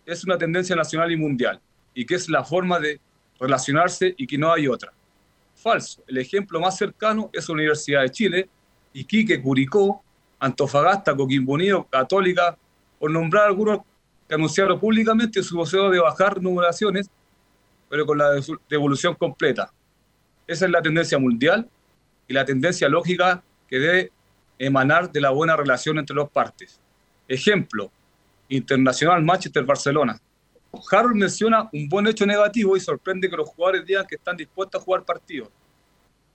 [0.05, 1.59] es una tendencia nacional y mundial
[1.93, 3.01] y que es la forma de
[3.39, 4.91] relacionarse y que no hay otra.
[5.55, 6.03] Falso.
[6.07, 8.49] El ejemplo más cercano es la Universidad de Chile,
[8.93, 10.03] Iquique, Curicó,
[10.39, 12.57] Antofagasta, Coquimbo Unido, Católica,
[12.99, 13.79] por nombrar algunos
[14.27, 17.09] que anunciaron públicamente su deseo de bajar numeraciones,
[17.89, 18.31] pero con la
[18.69, 19.71] devolución completa.
[20.47, 21.69] Esa es la tendencia mundial
[22.27, 24.11] y la tendencia lógica que debe
[24.57, 26.79] emanar de la buena relación entre las partes.
[27.27, 27.91] Ejemplo,
[28.49, 30.19] Internacional Manchester Barcelona.
[30.91, 34.81] Harold menciona un buen hecho negativo y sorprende que los jugadores digan que están dispuestos
[34.81, 35.49] a jugar partidos,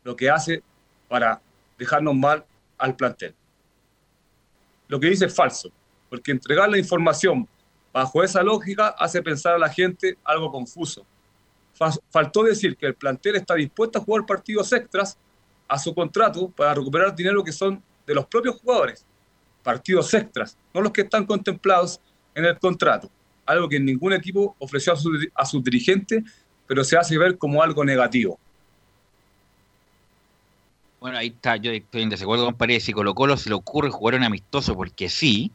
[0.04, 0.62] lo que hace
[1.08, 1.40] para
[1.78, 2.44] dejarnos mal
[2.78, 3.34] al plantel.
[4.88, 5.70] Lo que dice es falso,
[6.08, 7.48] porque entregar la información
[7.92, 11.04] Bajo esa lógica hace pensar a la gente algo confuso.
[12.10, 15.18] Faltó decir que el plantel está dispuesto a jugar partidos extras
[15.66, 19.04] a su contrato para recuperar dinero que son de los propios jugadores.
[19.62, 22.00] Partidos extras, no los que están contemplados
[22.34, 23.10] en el contrato.
[23.46, 26.24] Algo que ningún equipo ofreció a, su, a sus dirigentes,
[26.66, 28.38] pero se hace ver como algo negativo.
[31.00, 32.84] Bueno, ahí está, yo estoy en desacuerdo con Paredes.
[32.84, 35.50] Si Colo Colo se le ocurre jugar un amistoso porque sí,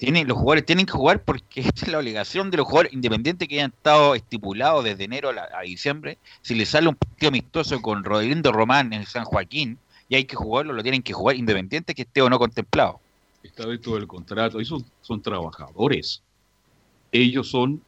[0.00, 3.70] los jugadores tienen que jugar porque es la obligación de los jugadores, independientes que hayan
[3.70, 6.18] estado estipulados desde enero a, diciembre.
[6.42, 10.36] Si les sale un partido amistoso con Rodrigo Román en San Joaquín y hay que
[10.36, 13.00] jugarlo, lo tienen que jugar independiente que esté o no contemplado.
[13.42, 14.60] Está dentro del contrato.
[14.60, 16.22] Esos son trabajadores.
[17.12, 17.80] Ellos son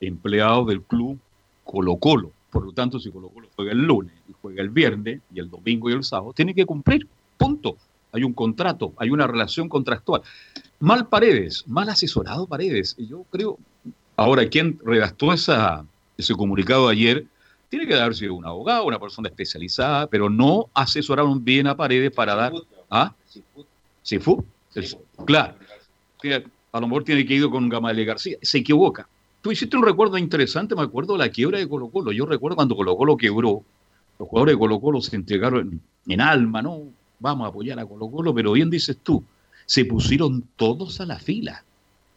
[0.00, 1.18] empleados del club
[1.64, 2.32] Colo Colo.
[2.50, 5.50] Por lo tanto, si Colo Colo juega el lunes y juega el viernes y el
[5.50, 7.06] domingo y el sábado, tiene que cumplir.
[7.36, 7.76] Punto.
[8.12, 10.22] Hay un contrato, hay una relación contractual.
[10.80, 12.96] Mal Paredes, mal asesorado Paredes.
[12.98, 13.58] Yo creo,
[14.16, 15.84] ahora, quien redactó esa,
[16.16, 17.26] ese comunicado ayer,
[17.68, 22.10] tiene que haber sido un abogado, una persona especializada, pero no asesoraron bien a Paredes
[22.10, 22.52] para dar...
[22.88, 23.12] ¿Ah?
[24.02, 24.44] ¿Sifú?
[25.26, 25.56] Claro.
[26.76, 28.36] A lo mejor tiene que ir con Gamaliel García.
[28.42, 29.08] Se equivoca.
[29.40, 32.12] Tú hiciste un recuerdo interesante, me acuerdo de la quiebra de Colo Colo.
[32.12, 33.62] Yo recuerdo cuando Colo Colo quebró,
[34.18, 36.82] los jugadores de Colo Colo se entregaron en alma, ¿no?
[37.18, 39.22] Vamos a apoyar a Colo Colo, pero bien dices tú,
[39.64, 41.64] se pusieron todos a la fila.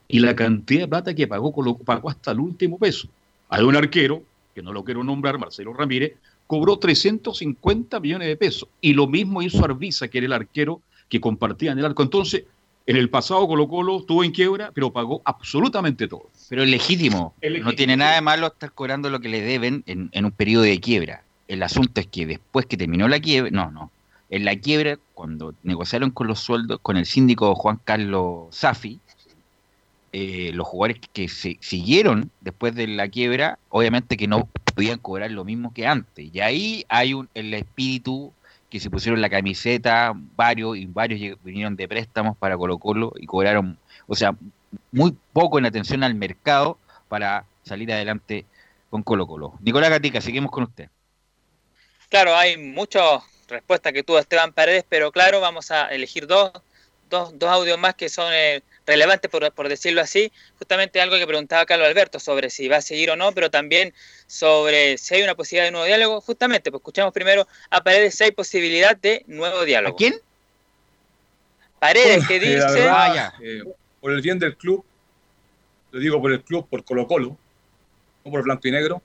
[0.08, 1.54] Y la cantidad de plata que pagó,
[1.86, 3.08] pagó hasta el último peso.
[3.50, 4.24] Hay un arquero,
[4.56, 6.14] que no lo quiero nombrar, Marcelo Ramírez,
[6.48, 8.68] cobró 350 millones de pesos.
[8.82, 12.02] Y lo mismo hizo Arbiza, que era el arquero que compartía en el arco.
[12.02, 12.46] Entonces,
[12.90, 16.32] en el pasado Colo Colo estuvo en quiebra, pero pagó absolutamente todo.
[16.50, 17.36] Pero es legítimo.
[17.62, 20.64] No tiene nada de malo estar cobrando lo que le deben en, en un periodo
[20.64, 21.22] de quiebra.
[21.48, 23.92] El asunto es que después que terminó la quiebra, no, no,
[24.32, 29.00] en la quiebra, cuando negociaron con los sueldos, con el síndico Juan Carlos Safi,
[30.12, 35.30] eh, los jugadores que se siguieron después de la quiebra, obviamente que no podían cobrar
[35.30, 36.34] lo mismo que antes.
[36.34, 38.34] Y ahí hay un, el espíritu
[38.70, 43.26] que se pusieron la camiseta, varios y varios vinieron de préstamos para Colo Colo y
[43.26, 43.78] cobraron,
[44.08, 44.36] o sea,
[44.92, 46.78] muy poco en atención al mercado
[47.08, 48.46] para salir adelante
[48.90, 49.54] con Colo Colo.
[49.62, 50.90] Nicolás Gatica, seguimos con usted.
[52.10, 56.52] Claro, hay muchos respuesta que tuvo Esteban Paredes, pero claro, vamos a elegir dos,
[57.10, 60.32] dos, dos audios más que son eh, relevantes, por, por, decirlo así.
[60.58, 63.94] Justamente algo que preguntaba Carlos Alberto sobre si va a seguir o no, pero también
[64.28, 66.22] sobre si hay una posibilidad de nuevo diálogo.
[66.22, 69.96] Justamente, pues escuchamos primero a Paredes si hay posibilidad de nuevo diálogo.
[69.96, 70.16] ¿A quién?
[71.80, 72.88] Paredes, que eh, dice...
[72.90, 73.64] Ah, eh,
[74.00, 74.86] por el bien del club,
[75.92, 77.38] lo digo por el club, por Colo Colo,
[78.24, 79.02] no por blanco y negro,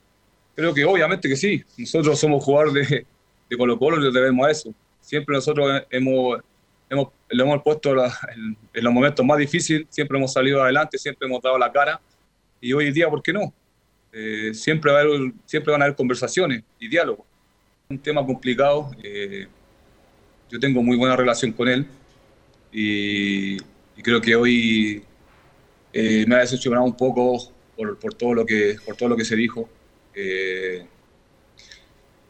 [0.55, 1.65] creo que obviamente que sí.
[1.77, 3.07] Nosotros somos jugadores de
[3.49, 4.75] de Colo Colo le debemos a eso.
[5.01, 6.41] Siempre nosotros hemos,
[6.95, 11.59] lo hemos puesto en, los momentos más difíciles, siempre hemos salido adelante, siempre hemos dado
[11.59, 12.01] la cara.
[12.61, 13.53] Y hoy en día, ¿por qué no?
[14.13, 14.93] Eh, siempre,
[15.45, 17.27] siempre van a haber conversaciones y diálogo.
[17.89, 18.91] Un tema complicado.
[19.03, 19.47] Eh,
[20.51, 21.87] yo tengo muy buena relación con él
[22.73, 23.59] y,
[24.03, 25.03] creo que hoy
[25.93, 29.25] eh, me ha decepcionado un poco por, por, todo lo que, por todo lo que
[29.25, 29.69] se dijo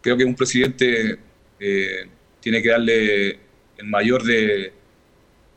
[0.05, 1.19] creo que un presidente
[1.59, 2.07] eh,
[2.39, 3.39] tiene que darle
[3.77, 4.73] el mayor de,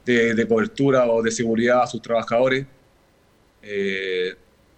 [0.06, 2.66] de, cobertura o de seguridad a sus trabajadores.
[3.62, 4.36] Eh,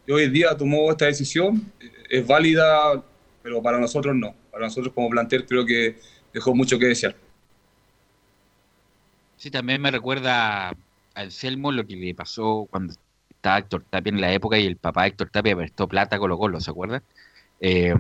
[0.10, 3.04] hoy en día tomó esta decisión, eh, es válida,
[3.43, 4.34] pero para nosotros no.
[4.52, 5.97] Para nosotros como plantel creo que
[6.34, 7.15] dejó mucho que desear.
[9.38, 10.75] Sí, también me recuerda a
[11.13, 12.93] Anselmo lo que le pasó cuando
[13.30, 16.19] estaba Héctor Tapia en la época y el papá de Héctor Tapia prestó plata a
[16.19, 17.02] Colo Colo, ¿se acuerdan?
[17.62, 17.95] Eh,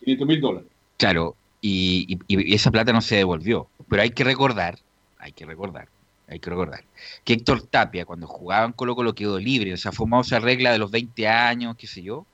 [0.00, 0.68] 500 mil dólares.
[0.98, 3.68] Claro, y, esa plata no se devolvió.
[3.92, 4.78] Pero hay que recordar,
[5.18, 5.86] hay que recordar,
[6.26, 6.82] hay que recordar,
[7.24, 10.90] que Héctor Tapia, cuando jugaba en Colo Colo, quedó libre, esa famosa regla de los
[10.90, 12.24] 20 años, qué sé yo,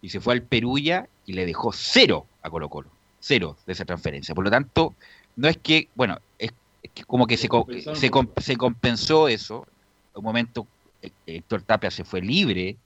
[0.00, 2.88] y se fue al Perulla y le dejó cero a Colo Colo,
[3.18, 4.32] cero de esa transferencia.
[4.32, 4.94] Por lo tanto,
[5.34, 6.52] no es que, bueno, es,
[6.94, 7.48] que como que se,
[7.96, 9.66] se, se compensó eso,
[10.14, 10.68] un momento
[11.26, 12.76] Héctor Tapia se fue libre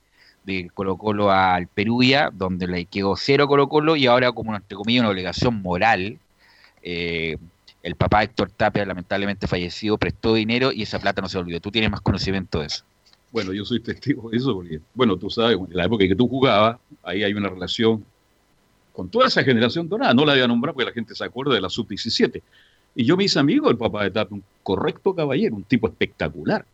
[0.44, 4.74] de Colo Colo al Perugia, donde le quedó cero Colo Colo y ahora como entre
[4.74, 6.18] comillas una obligación moral.
[6.82, 7.36] Eh,
[7.86, 11.60] el papá Héctor Tapia, lamentablemente fallecido, prestó dinero y esa plata no se olvidó.
[11.60, 12.84] ¿Tú tienes más conocimiento de eso?
[13.30, 16.16] Bueno, yo soy testigo de eso porque, bueno, tú sabes, en la época en que
[16.16, 18.04] tú jugabas, ahí hay una relación
[18.92, 20.12] con toda esa generación dorada.
[20.14, 22.42] No la voy a nombrar porque la gente se acuerda de la sub-17.
[22.96, 26.66] Y yo me hice amigo del papá de Tapia, un correcto caballero, un tipo espectacular.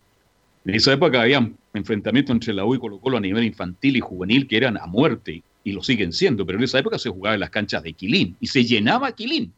[0.65, 4.01] En esa época había enfrentamientos entre la U y Colo Colo a nivel infantil y
[4.01, 7.35] juvenil que eran a muerte y lo siguen siendo, pero en esa época se jugaba
[7.35, 9.53] en las canchas de Quilín y se llenaba Quilín.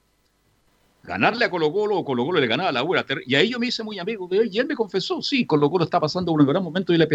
[1.05, 2.95] Ganarle a Colo Colo o Colo Colo le ganaba a la U.
[3.27, 5.71] Y ahí yo me hice muy amigo de él y él me confesó, sí, Colo
[5.71, 7.07] Colo está pasando un gran momento y le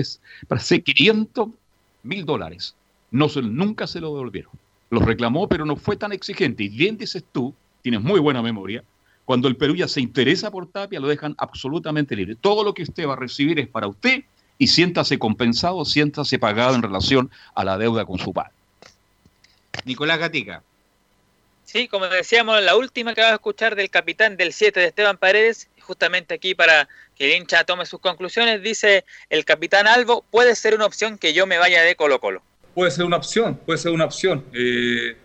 [0.47, 1.49] pasé 500
[2.03, 2.75] mil dólares.
[3.09, 4.51] No nunca se lo devolvieron.
[4.91, 6.63] Los reclamó, pero no fue tan exigente.
[6.63, 8.83] Y bien dices tú, tienes muy buena memoria,
[9.25, 12.35] cuando el Perú ya se interesa por Tapia, lo dejan absolutamente libre.
[12.35, 14.23] Todo lo que usted va a recibir es para usted
[14.57, 18.53] y siéntase compensado, siéntase pagado en relación a la deuda con su padre.
[19.85, 20.63] Nicolás Gatica.
[21.71, 25.17] Sí, como decíamos, la última que vamos a escuchar del capitán del 7 de Esteban
[25.17, 30.55] Paredes, justamente aquí para que el hincha tome sus conclusiones, dice el capitán Albo, puede
[30.55, 32.41] ser una opción que yo me vaya de Colo Colo.
[32.73, 34.43] Puede ser una opción, puede ser una opción.
[34.51, 35.15] Eh,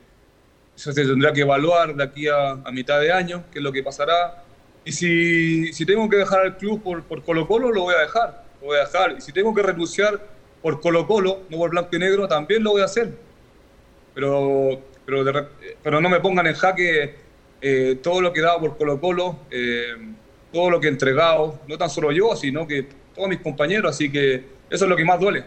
[0.76, 3.82] eso se tendrá que evaluar de aquí a, mitad de año, qué es lo que
[3.82, 4.44] pasará.
[4.84, 8.00] Y si, si tengo que dejar al club por, por Colo Colo, lo voy a
[8.00, 9.14] dejar, lo voy a dejar.
[9.16, 10.20] Y si tengo que renunciar
[10.60, 13.14] por Colo Colo, no por Blanco y Negro, también lo voy a hacer.
[14.14, 15.48] Pero, pero,
[15.82, 17.14] pero no me pongan en jaque
[17.60, 19.94] eh, todo lo que he dado por Colo Colo, eh,
[20.52, 24.10] todo lo que he entregado, no tan solo yo, sino que todos mis compañeros, así
[24.10, 24.34] que
[24.70, 25.44] eso es lo que más duele.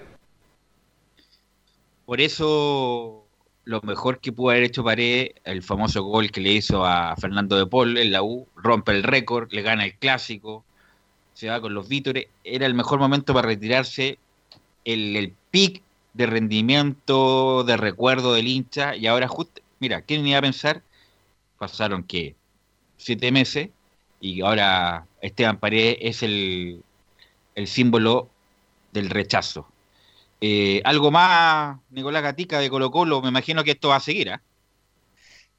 [2.06, 3.26] Por eso
[3.66, 7.58] lo mejor que pudo haber hecho Paredes, el famoso gol que le hizo a Fernando
[7.58, 10.64] de Paul en la U, rompe el récord, le gana el clásico,
[11.34, 14.18] se va con los vítores, era el mejor momento para retirarse,
[14.86, 15.84] el, el pic
[16.18, 20.82] de rendimiento, de recuerdo del hincha, y ahora justo, mira, ¿quién iba a pensar?
[21.60, 22.36] Pasaron que
[22.98, 23.70] siete meses
[24.20, 26.82] y ahora Esteban Paredes es el,
[27.54, 28.30] el símbolo
[28.92, 29.68] del rechazo.
[30.42, 34.32] Eh, algo más, Nicolás Gatica de Colo Colo, me imagino que esto va a seguir,
[34.32, 34.42] ¿ah?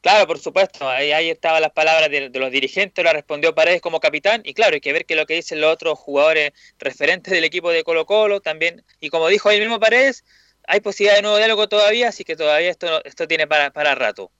[0.01, 3.99] Claro, por supuesto, ahí, ahí estaban las palabras de, los dirigentes, lo respondió Paredes como
[3.99, 7.43] capitán, y claro, hay que ver que lo que dicen los otros jugadores referentes del
[7.43, 10.25] equipo de Colo Colo también, y como dijo ahí mismo Paredes,
[10.69, 14.31] hay posibilidad de nuevo diálogo todavía, así que todavía esto, esto tiene para, para rato.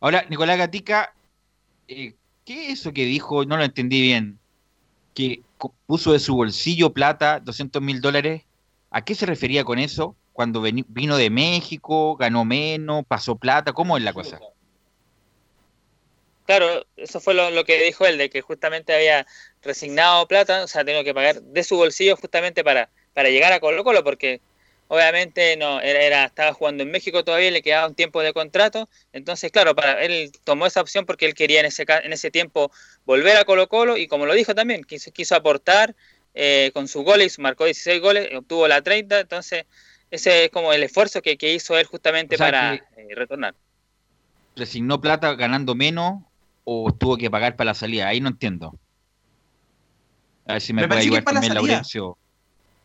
[0.00, 1.14] Ahora, Nicolás Gatica,
[1.88, 3.44] eh, ¿qué es eso que dijo?
[3.44, 4.38] No lo entendí bien.
[5.14, 5.42] Que
[5.86, 8.42] puso de su bolsillo plata, 200 mil dólares,
[8.90, 10.16] ¿A qué se refería con eso?
[10.32, 14.40] Cuando vino de México, ganó menos, pasó plata, ¿cómo es la cosa?
[16.46, 19.26] Claro, eso fue lo, que dijo él, de que justamente había
[19.62, 23.60] resignado plata, o sea, tenía que pagar de su bolsillo justamente para, para llegar a
[23.60, 24.40] Colo Colo, porque
[24.88, 29.50] obviamente no era, estaba jugando en México todavía, le quedaba un tiempo de contrato, entonces
[29.50, 32.70] claro, para él tomó esa opción porque él quería en ese en ese tiempo
[33.04, 35.94] volver a Colo Colo y como lo dijo también, quiso, quiso aportar
[36.34, 39.64] eh, con sus goles, marcó 16 goles, obtuvo la 30, entonces
[40.10, 42.82] ese es como el esfuerzo que, hizo él justamente para eh,
[43.14, 43.54] retornar.
[44.54, 46.22] ¿Resignó plata ganando menos
[46.64, 48.08] o tuvo que pagar para la salida?
[48.08, 48.78] Ahí no entiendo.
[50.46, 52.16] A ver si me, puede ayudar también Laurencio.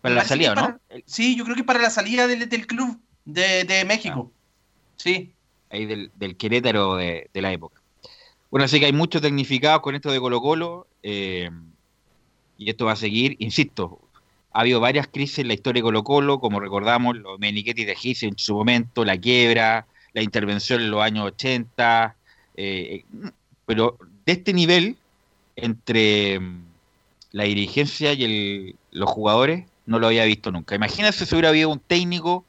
[0.02, 0.80] Para la salida, ¿no?
[1.06, 4.32] Sí, yo creo que para la salida del, club de, México.
[4.98, 5.32] Sí.
[5.70, 7.82] Ahí del, Querétaro de, de, la época.
[8.50, 10.88] Bueno, así que hay muchos tecnificados con esto de Colo Colo.
[11.04, 11.50] Eh,
[12.58, 14.00] y esto va a seguir, insisto,
[14.54, 17.96] ha habido varias crisis en la historia de Colo Colo, como recordamos, los Menichetti de
[17.96, 22.16] Gise en su momento, la quiebra, la intervención en los años 80,
[22.58, 23.04] eh,
[23.66, 24.98] pero de este nivel,
[25.56, 26.64] entre mm,
[27.32, 30.74] la dirigencia y los jugadores, no lo había visto nunca.
[30.74, 32.46] Imagínense si hubiera habido un técnico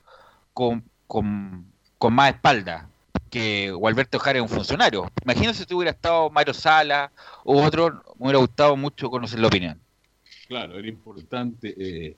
[0.55, 1.67] con, con,
[1.99, 2.89] con más espalda,
[3.31, 5.11] que Gualberto Jara es un funcionario.
[5.25, 7.11] Imagínense si hubiera estado Mario Sala
[7.45, 9.81] u otro, me hubiera gustado mucho conocer la opinión.
[10.49, 11.75] Claro, era importante.
[11.79, 12.17] Eh,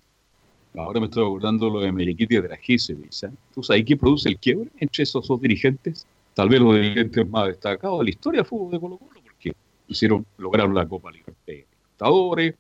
[0.75, 3.31] ahora me estoy acordando lo de Meriquiti de la ¿eh?
[3.55, 6.07] ¿Tú sabes qué produce el quiebre entre esos dos dirigentes?
[6.35, 9.55] Tal vez los dirigentes más destacados de la historia del fútbol de Colo Colo, porque
[9.87, 12.55] hicieron, lograron la Copa Libertadores,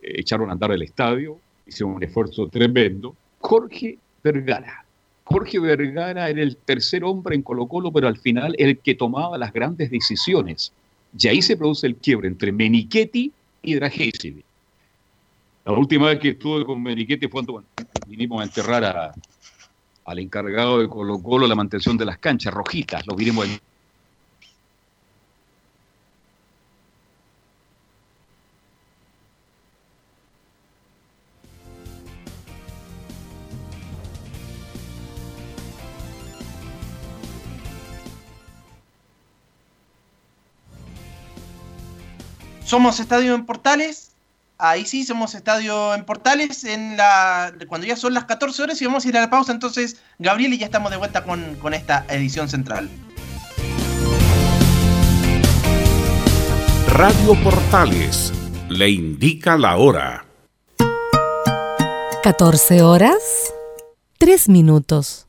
[0.00, 3.14] eh, echaron a andar el estadio, hicieron un esfuerzo tremendo.
[3.40, 4.84] Jorge Vergara.
[5.24, 9.36] Jorge Vergara era el tercer hombre en Colo Colo, pero al final el que tomaba
[9.36, 10.72] las grandes decisiones.
[11.18, 13.30] Y ahí se produce el quiebre entre Menichetti
[13.62, 14.42] y Dragesi.
[15.64, 17.62] La última vez que estuve con Meriquete fue cuando
[18.06, 19.12] vinimos a enterrar
[20.04, 23.06] al encargado de Colo Colo la mantención de las canchas rojitas.
[23.06, 23.60] Lo vinimos en
[42.68, 44.12] Somos Estadio en Portales,
[44.60, 48.86] Ahí sí somos estadio en Portales en la cuando ya son las 14 horas y
[48.86, 49.52] vamos a ir a la pausa.
[49.52, 52.90] Entonces, Gabriel, y ya estamos de vuelta con, con esta edición central.
[56.88, 58.32] Radio Portales
[58.68, 60.26] le indica la hora.
[62.24, 63.54] 14 horas,
[64.18, 65.28] 3 minutos.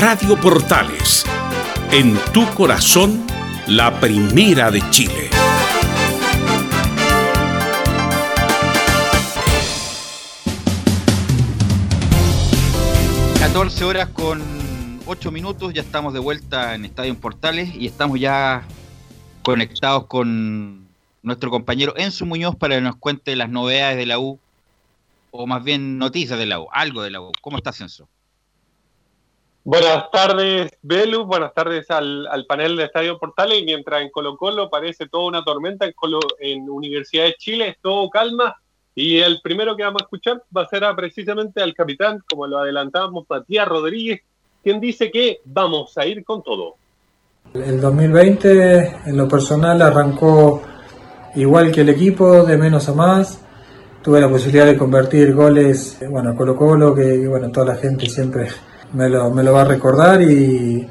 [0.00, 1.26] Radio Portales,
[1.92, 3.26] en tu corazón,
[3.66, 5.28] la primera de Chile.
[13.40, 18.66] ...14 horas con 8 minutos, ya estamos de vuelta en Estadio Portales y estamos ya
[19.42, 20.88] conectados con
[21.22, 24.38] nuestro compañero Enzo Muñoz para que nos cuente las novedades de la U,
[25.30, 27.32] o más bien noticias de la U, algo de la U.
[27.42, 28.08] ¿Cómo estás, Enzo?
[29.62, 31.26] Buenas tardes, Belu.
[31.26, 33.60] Buenas tardes al, al, panel de Estadio Portales.
[33.60, 37.68] Y mientras en Colo Colo parece toda una tormenta, en, Colo, en Universidad de Chile
[37.68, 38.56] es todo calma.
[38.94, 42.58] Y el primero que vamos a escuchar va a ser precisamente al capitán, como lo
[42.58, 44.22] adelantábamos, Matías Rodríguez,
[44.62, 46.76] quien dice que vamos a ir con todo.
[47.52, 50.62] El 2020, en lo personal, arrancó
[51.34, 53.44] igual que el equipo, de menos a más.
[54.02, 58.48] Tuve la posibilidad de convertir goles, bueno, Colo Colo, que bueno, toda la gente siempre
[58.92, 60.86] me lo, me lo va a recordar y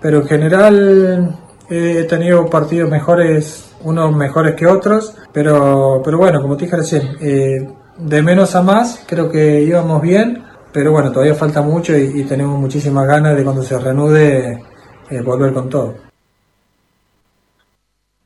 [0.00, 1.38] pero en general
[1.68, 7.16] he tenido partidos mejores unos mejores que otros pero pero bueno como te dije recién
[7.20, 7.68] eh,
[7.98, 12.58] de menos a más creo que íbamos bien pero bueno todavía falta mucho y, tenemos
[12.58, 14.62] muchísimas ganas de cuando se reanude
[15.10, 15.96] eh, volver con todo.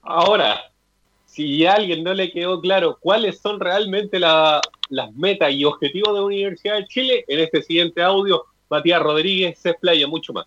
[0.03, 0.71] Ahora,
[1.25, 4.63] si a alguien no le quedó claro cuáles son realmente las
[5.17, 9.71] metas y objetivos de la Universidad de Chile, en este siguiente audio, Matías Rodríguez se
[9.71, 10.47] explaya mucho más.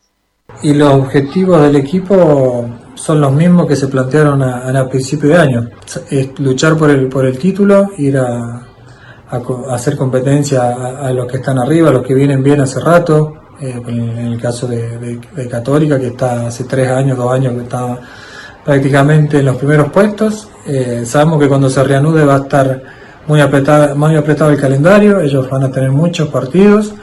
[0.63, 5.37] Y los objetivos del equipo son los mismos que se plantearon a, a principio de
[5.37, 5.69] año.
[6.09, 8.67] Es luchar por el, por el título, ir a,
[9.69, 10.69] hacer competencia
[11.05, 13.35] a, los que están arriba, a los que vienen bien hace rato.
[13.61, 17.99] Eh, en el caso de, Católica, que está hace tres años, dos años que está
[18.63, 20.49] prácticamente en los primeros puestos.
[20.65, 22.81] Eh, sabemos que cuando se reanude va a estar
[23.27, 26.93] muy apretado, muy apretado el calendario, ellos van a tener muchos partidos,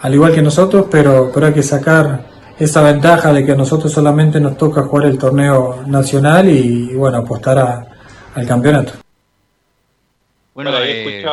[0.00, 2.26] al igual que nosotros, pero, pero hay que sacar
[2.58, 7.18] esa ventaja de que a nosotros solamente nos toca jugar el torneo nacional y, bueno,
[7.18, 7.88] apostar
[8.34, 8.92] al campeonato.
[10.54, 11.24] Bueno, eh,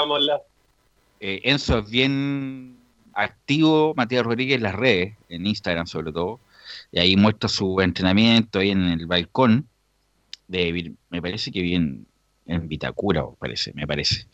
[1.20, 2.78] eh, Enzo es bien
[3.14, 6.40] activo, Matías Rodríguez, en las redes, en Instagram sobre todo,
[6.92, 9.68] y ahí muestra su entrenamiento ahí en el balcón,
[10.48, 12.06] de, me parece que bien
[12.46, 14.28] en Vitacura, parece, me parece.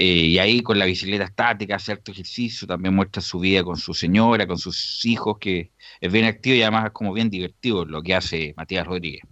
[0.00, 3.92] Eh, y ahí con la bicicleta estática, cierto ejercicio, también muestra su vida con su
[3.92, 8.00] señora, con sus hijos, que es bien activo y además es como bien divertido lo
[8.00, 9.22] que hace Matías Rodríguez.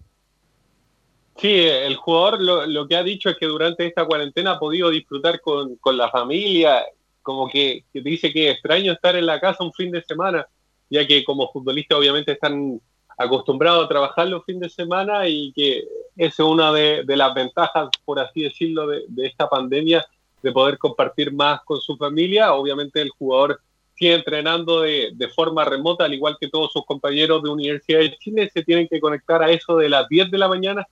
[1.36, 5.40] Sí, el jugador lo, que ha dicho es que durante esta cuarentena ha podido disfrutar
[5.40, 6.82] con, la familia,
[7.22, 10.48] como que, dice que es extraño estar en la casa un fin de semana,
[10.90, 12.80] ya que como futbolista obviamente están
[13.16, 15.84] acostumbrados a trabajar los fines de semana y que
[16.16, 20.04] esa es una de, las ventajas, por así decirlo, de, esta pandemia,
[20.42, 22.52] de poder compartir más con su familia.
[22.54, 23.60] Obviamente el jugador
[23.94, 28.16] sigue entrenando de, de, forma remota, al igual que todos sus compañeros de Universidad de
[28.18, 30.86] Chile, se tienen que conectar a eso de las 10 de la mañana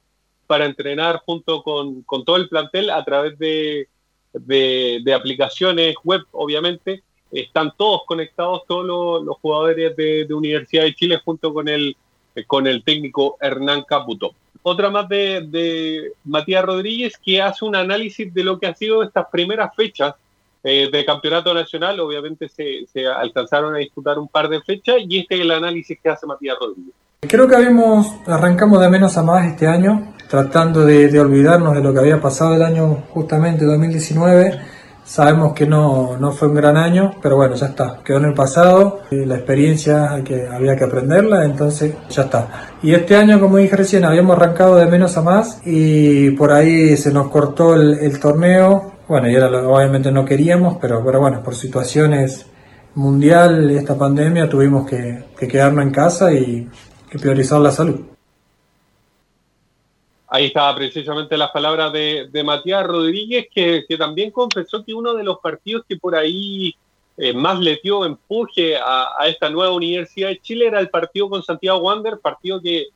[0.47, 3.89] para entrenar junto con, todo el plantel a través de,
[4.33, 7.03] de, aplicaciones web, obviamente.
[7.31, 11.97] Están todos conectados, todos los, jugadores de, Universidad de Chile junto con el,
[12.47, 14.35] con el técnico Hernán Caputo.
[14.67, 19.03] Otra más de, de Matías Rodríguez que hace un análisis de lo que han sido
[19.03, 20.15] estas primeras fechas
[20.63, 22.01] eh, de campeonato nacional.
[22.01, 25.99] Obviamente se, se alcanzaron a disputar un par de fechas y este es el análisis
[26.03, 26.95] que hace Matías Rodríguez.
[27.21, 31.93] Creo que habíamos, arrancamos de menos a más este año, tratando de, olvidarnos de lo
[31.93, 34.59] que había pasado el año justamente 2019.
[35.05, 38.33] Sabemos que no, no, fue un gran año, pero bueno, ya está, quedó en el
[38.33, 42.71] pasado, la experiencia que, había que aprenderla, entonces ya está.
[42.83, 46.97] Y este año, como dije recién, habíamos arrancado de menos a más y por ahí
[46.97, 52.47] se nos cortó el, torneo, bueno, y lo, obviamente no queríamos, pero, bueno, por situaciones
[52.95, 56.67] mundial, esta pandemia, tuvimos que, que quedarnos en casa y
[57.21, 58.14] priorizar la salud.
[60.35, 65.39] Ahí estaba precisamente las palabras de, Matías Rodríguez, que, también confesó que uno de los
[65.39, 66.75] partidos que por ahí
[67.17, 71.45] eh, más le dio empuje a, esta nueva Universidad de Chile era el partido con
[71.45, 72.89] Santiago Wander, partido que,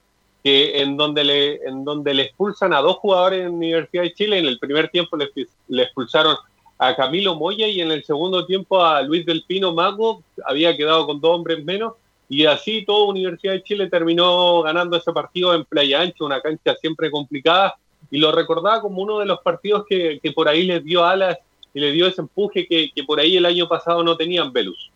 [0.43, 4.39] en, donde le, en donde le expulsan a dos jugadores en Universidad de Chile.
[4.41, 5.31] En el primer tiempo le,
[5.69, 6.35] le expulsaron
[6.77, 11.07] a Camilo Moya y en el segundo tiempo a Luis del Pino Mago, había quedado
[11.07, 11.93] con dos hombres menos
[12.29, 16.75] y así toda Universidad de Chile terminó ganando ese partido en Playa Ancha, una cancha
[16.77, 17.77] siempre complicada,
[18.11, 21.39] y lo recordaba como uno de los partidos que, por ahí les dio alas
[21.73, 24.91] y le dio ese empuje que, por ahí el año pasado no tenían Velus.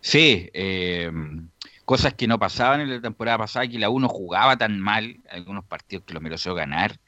[0.00, 1.10] Sí, eh,
[1.84, 5.16] cosas que no pasaban en la temporada pasada, que la U no jugaba tan mal,
[5.28, 6.98] algunos partidos que lo mereció ganar,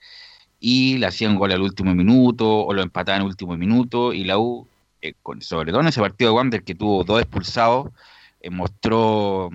[0.58, 4.38] y le hacían gol al último minuto, o lo empataban al último minuto, y la
[4.38, 4.66] U,
[5.00, 7.90] eh, sobre todo en ese partido de Wander que tuvo dos expulsados,
[8.42, 9.50] eh, mostró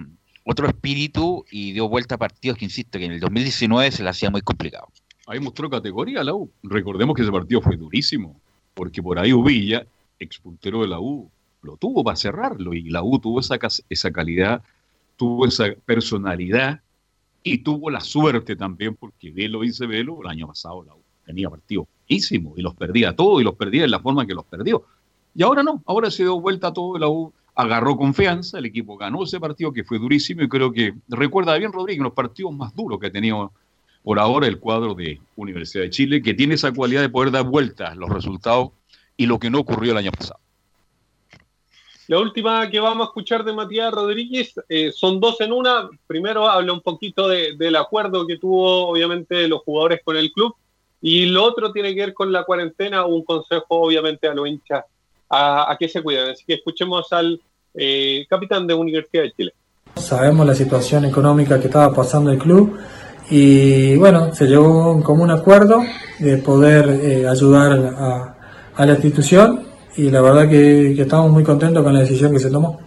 [0.46, 4.10] otro espíritu y dio vuelta a partidos que, insisto, que en el 2019 se le
[4.10, 4.88] hacía muy complicado.
[5.28, 6.50] Ahí mostró categoría la U.
[6.64, 8.40] Recordemos que ese partido fue durísimo,
[8.74, 9.86] porque por ahí Uvilla,
[10.20, 11.30] expuntero de la U,
[11.64, 13.58] lo tuvo para cerrarlo y la U tuvo esa,
[13.90, 14.64] esa calidad,
[15.18, 16.80] tuvo esa personalidad
[17.44, 21.50] y tuvo la suerte también, porque Velo dice Velo, el año pasado la U tenía
[21.50, 24.86] partido buenísimo y los perdía todos y los perdía en la forma que los perdió.
[25.36, 29.24] Y ahora no, ahora se dio vuelta todo la U agarró confianza, el equipo ganó
[29.24, 33.00] ese partido que fue durísimo y creo que recuerda bien Rodríguez los partidos más duros
[33.00, 33.52] que ha tenido
[34.04, 37.46] por ahora el cuadro de Universidad de Chile, que tiene esa cualidad de poder dar
[37.46, 38.70] vueltas los resultados
[39.18, 40.40] y lo que no ocurrió el año pasado.
[42.06, 45.90] La última que vamos a escuchar de Matías Rodríguez eh, son dos en una.
[46.06, 50.56] Primero habla un poquito del acuerdo que tuvo obviamente los jugadores con el club
[51.02, 54.86] y lo otro tiene que ver con la cuarentena, un consejo obviamente a los hinchas
[55.30, 56.32] a, a que se cuiden.
[56.32, 57.40] Así que escuchemos al
[57.80, 59.54] eh, capitán de Universidad de Chile.
[59.96, 62.76] Sabemos la situación económica que estaba pasando el club
[63.30, 65.84] y bueno, se llegó a un común acuerdo
[66.18, 69.64] de poder eh, ayudar a, la institución
[69.96, 72.80] y la verdad que, estamos muy contentos con la decisión que se tomó.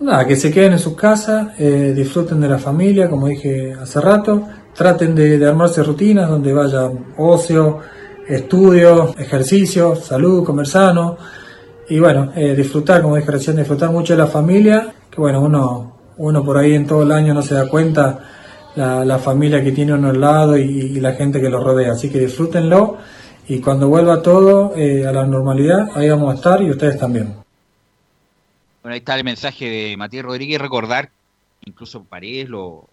[0.00, 4.00] Nada, que se queden en sus casas, eh, disfruten de la familia, como dije hace
[4.00, 4.42] rato,
[4.74, 7.78] traten de, armarse rutinas donde vaya ocio,
[8.26, 11.16] estudio, ejercicio, salud, comer sano
[11.90, 15.96] y bueno, eh, disfrutar, como dije recién, disfrutar mucho de la familia, que bueno, uno,
[16.18, 18.30] uno por ahí en todo el año no se da cuenta
[18.76, 22.20] la, familia que tiene uno al lado y, la gente que lo rodea, así que
[22.20, 22.98] disfrútenlo
[23.48, 27.34] y cuando vuelva todo eh, a la normalidad, ahí vamos a estar y ustedes también.
[28.82, 31.10] Bueno, ahí está el mensaje de Matías Rodríguez, recordar,
[31.64, 32.88] incluso Paredes lo,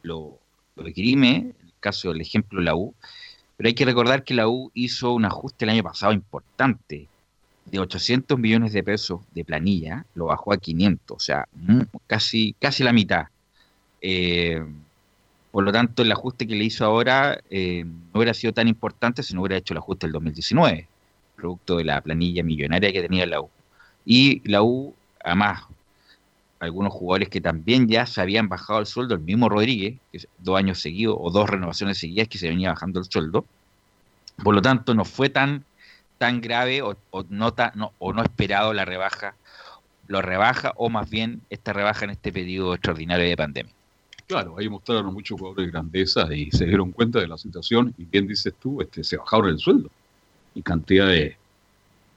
[0.00, 0.38] lo,
[0.76, 2.94] lo en el caso del ejemplo la U,
[3.58, 7.08] pero hay que recordar que la U hizo un ajuste el año pasado importante,
[7.72, 11.48] de 800 millones de pesos de planilla, lo bajó a 500, o sea,
[12.06, 13.24] casi, casi la mitad.
[14.00, 14.62] Eh,
[15.50, 19.22] por lo tanto, el ajuste que le hizo ahora eh, no hubiera sido tan importante
[19.22, 20.86] si no hubiera hecho el ajuste del 2019,
[21.34, 23.50] producto de la planilla millonaria que tenía la U.
[24.04, 24.94] Y la U
[25.24, 25.62] además
[26.60, 30.56] algunos jugadores que también ya se habían bajado el sueldo, el mismo Rodríguez, que dos
[30.56, 33.44] años seguidos o dos renovaciones seguidas que se venía bajando el sueldo.
[34.44, 35.64] Por lo tanto, no fue tan,
[36.22, 36.96] tan grave o,
[37.30, 37.52] no,
[37.98, 39.34] o no esperado la rebaja,
[40.06, 43.72] lo rebaja o más bien esta rebaja en este periodo extraordinario de pandemia.
[44.28, 48.04] Claro, ahí mostraron muchos jugadores de grandeza y se dieron cuenta de la situación y
[48.04, 49.90] bien dices tú, este, se bajaron el sueldo
[50.54, 51.36] y cantidad de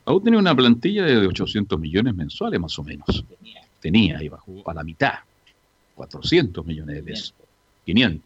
[0.05, 3.25] Aún tenía una plantilla de 800 millones mensuales más o menos.
[3.79, 5.15] Tenía, y bajó a la mitad.
[5.95, 7.33] 400 millones de pesos.
[7.85, 8.21] 500.
[8.21, 8.24] Bueno,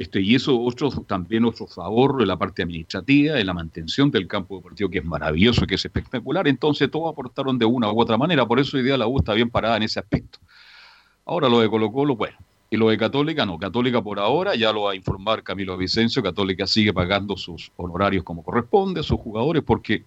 [0.00, 4.26] este, y eso otro, también otro favor de la parte administrativa, de la mantención del
[4.26, 6.48] campo deportivo, que es maravilloso, que es espectacular.
[6.48, 8.46] Entonces todos aportaron de una u otra manera.
[8.46, 10.38] Por eso hoy día la U está bien parada en ese aspecto.
[11.26, 12.34] Ahora lo de Colo Colo, bueno.
[12.70, 13.58] Y lo de Católica, no.
[13.58, 18.24] Católica por ahora, ya lo va a informar Camilo Vicencio, Católica sigue pagando sus honorarios
[18.24, 20.04] como corresponde a sus jugadores, porque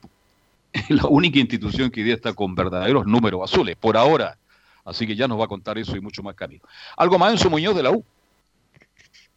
[0.90, 4.40] la única institución que hoy día está con verdaderos números azules, por ahora.
[4.86, 6.64] Así que ya nos va a contar eso y mucho más camino.
[6.98, 8.04] ¿Algo más en su Muñoz de la U?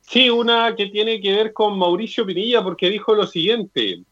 [0.08, 4.02] Sí, una que tiene que ver con Mauricio Pinilla, porque dijo lo siguiente.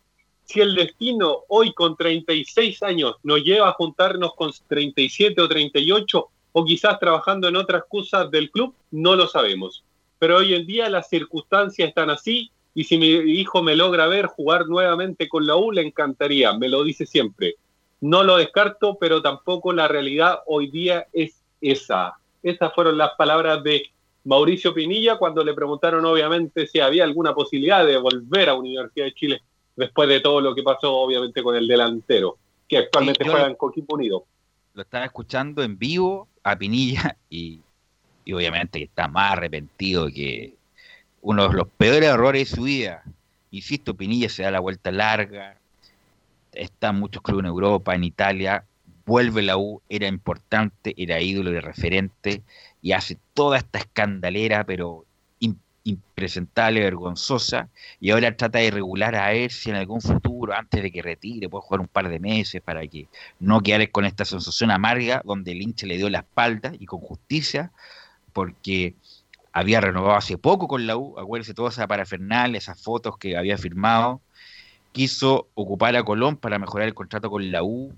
[0.44, 6.28] Si el destino hoy con 36 años nos lleva a juntarnos con 37 o 38,
[6.52, 9.84] o quizás trabajando en otras cosas del club, no lo sabemos.
[10.18, 14.26] Pero hoy en día las circunstancias están así y si mi hijo me logra ver
[14.26, 17.54] jugar nuevamente con la U, le encantaría, me lo dice siempre.
[18.00, 22.14] No lo descarto, pero tampoco la realidad hoy día es esa.
[22.42, 23.93] Esas fueron las palabras de
[24.24, 29.14] Mauricio Pinilla cuando le preguntaron obviamente si había alguna posibilidad de volver a Universidad de
[29.14, 29.42] Chile
[29.76, 33.94] después de todo lo que pasó obviamente con el delantero, que actualmente juega en Coquimbo
[33.94, 34.24] Unido.
[34.72, 37.60] Lo estaba escuchando en vivo a Pinilla y,
[38.24, 40.54] y obviamente está más arrepentido que,
[41.24, 43.02] uno de los peores errores de su vida.
[43.50, 45.56] Insisto, Pinilla se da la vuelta larga,
[46.52, 48.64] está en muchos clubes en Europa, en Italia,
[49.06, 52.42] vuelve la U, era importante, era ídolo y referente,
[52.84, 55.06] y hace toda esta escandalera, pero
[55.86, 57.68] impresentable, vergonzosa,
[58.00, 61.48] y ahora trata de regular a él si en algún futuro, antes de que retire,
[61.48, 63.06] puede jugar un par de meses para que
[63.38, 67.00] no quede con esta sensación amarga donde el hincha le dio la espalda y con
[67.00, 67.70] justicia,
[68.34, 68.94] porque
[69.52, 73.56] había renovado hace poco con la U, acuérdense toda esa parafernal, esas fotos que había
[73.56, 74.20] firmado,
[74.92, 77.94] quiso ocupar a Colón para mejorar el contrato con la U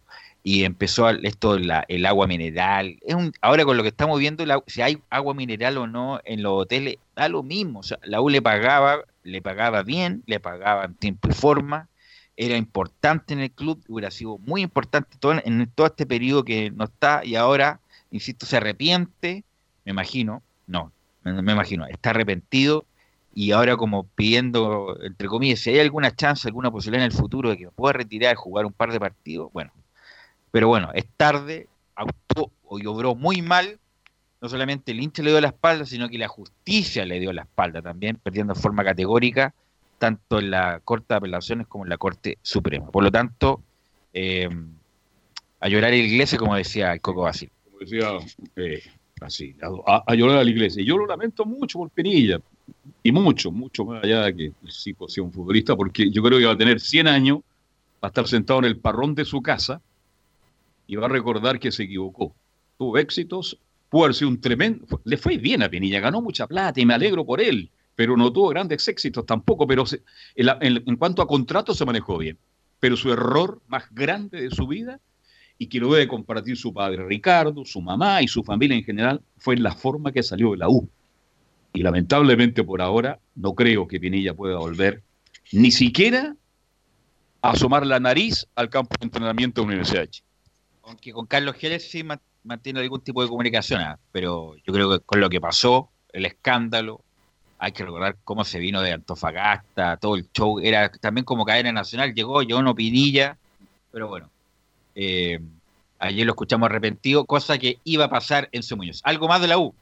[0.48, 3.00] y empezó esto la, el agua mineral.
[3.04, 6.44] Es un, ahora con lo que estamos viendo, si hay agua mineral o no en
[6.44, 7.80] los hoteles, da lo mismo.
[7.80, 11.88] O sea, la U le pagaba, le pagaba bien, le pagaba en tiempo y forma,
[12.36, 16.70] era importante en el club, hubiera sido muy importante todo, en todo este periodo que
[16.70, 17.80] no está y ahora,
[18.12, 19.42] insisto, se arrepiente,
[19.84, 20.92] me imagino, no,
[21.24, 22.86] me, imagino, está arrepentido
[23.34, 27.50] y ahora como pidiendo, entre comillas, si hay alguna chance, alguna posibilidad en el futuro
[27.50, 29.72] de que pueda retirar jugar un par de partidos, bueno,
[30.56, 32.50] pero bueno, es tarde, actuó
[32.80, 33.78] y obró muy mal,
[34.40, 37.42] no solamente el hincha le dio la espalda, sino que la justicia le dio la
[37.42, 39.52] espalda también, perdiendo forma categórica,
[39.98, 42.90] tanto en la Corte de Apelaciones como en la Corte Suprema.
[42.90, 43.60] Por lo tanto,
[44.14, 44.48] eh,
[45.60, 47.50] a llorar a la iglesia, como decía el Coco Basil.
[47.62, 48.12] Como decía
[48.56, 48.82] eh,
[49.20, 50.82] así, a, llorar a la iglesia.
[50.82, 52.40] Yo lo lamento mucho por Pinilla,
[53.02, 56.38] y mucho, mucho más allá de que sí pues, sea un futbolista, porque yo creo
[56.38, 57.40] que va a tener 100 años,
[58.02, 59.82] va a estar sentado en el parrón de su casa
[60.86, 62.34] y va a recordar que se equivocó.
[62.78, 63.58] Tuvo éxitos,
[63.88, 67.24] pudo haber un tremendo, le fue bien a Pinilla, ganó mucha plata y me alegro
[67.24, 69.84] por él, pero no tuvo grandes éxitos tampoco, pero
[70.36, 72.38] en cuanto a contratos se manejó bien.
[72.78, 75.00] Pero su error más grande de su vida
[75.58, 79.22] y que lo debe compartir su padre Ricardo, su mamá y su familia en general,
[79.38, 80.88] fue la forma que salió de la U.
[81.72, 85.02] Y lamentablemente por ahora no creo que Pinilla pueda volver
[85.52, 86.36] ni siquiera
[87.42, 90.25] a asomar la nariz al campo de entrenamiento de la Universidad de.
[90.86, 92.04] Aunque con Carlos Gérez sí
[92.44, 93.98] mantiene algún tipo de comunicación, ¿ah?
[94.12, 97.00] pero yo creo que con lo que pasó, el escándalo,
[97.58, 101.72] hay que recordar cómo se vino de Antofagasta, todo el show, era también como cadena
[101.72, 103.36] nacional, llegó John Pinilla,
[103.90, 104.30] pero bueno,
[104.94, 105.40] eh,
[105.98, 109.00] ayer lo escuchamos arrepentido, cosa que iba a pasar en su Muñoz.
[109.02, 109.74] ¿Algo más de la U?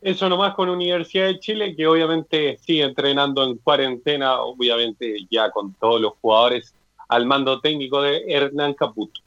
[0.00, 5.74] Eso nomás con Universidad de Chile, que obviamente sigue entrenando en cuarentena, obviamente ya con
[5.74, 6.74] todos los jugadores
[7.08, 9.20] al mando técnico de Hernán Caputo.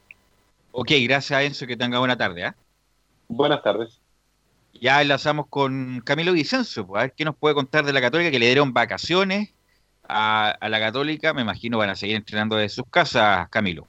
[0.75, 2.47] Ok, gracias Enzo, que tenga buena tarde.
[2.47, 2.53] ¿eh?
[3.27, 3.99] Buenas tardes.
[4.73, 8.31] Ya enlazamos con Camilo Vicenzo, pues, a ver qué nos puede contar de la Católica,
[8.31, 9.53] que le dieron vacaciones
[10.09, 13.87] a, la Católica, me imagino van a seguir entrenando de sus casas, Camilo.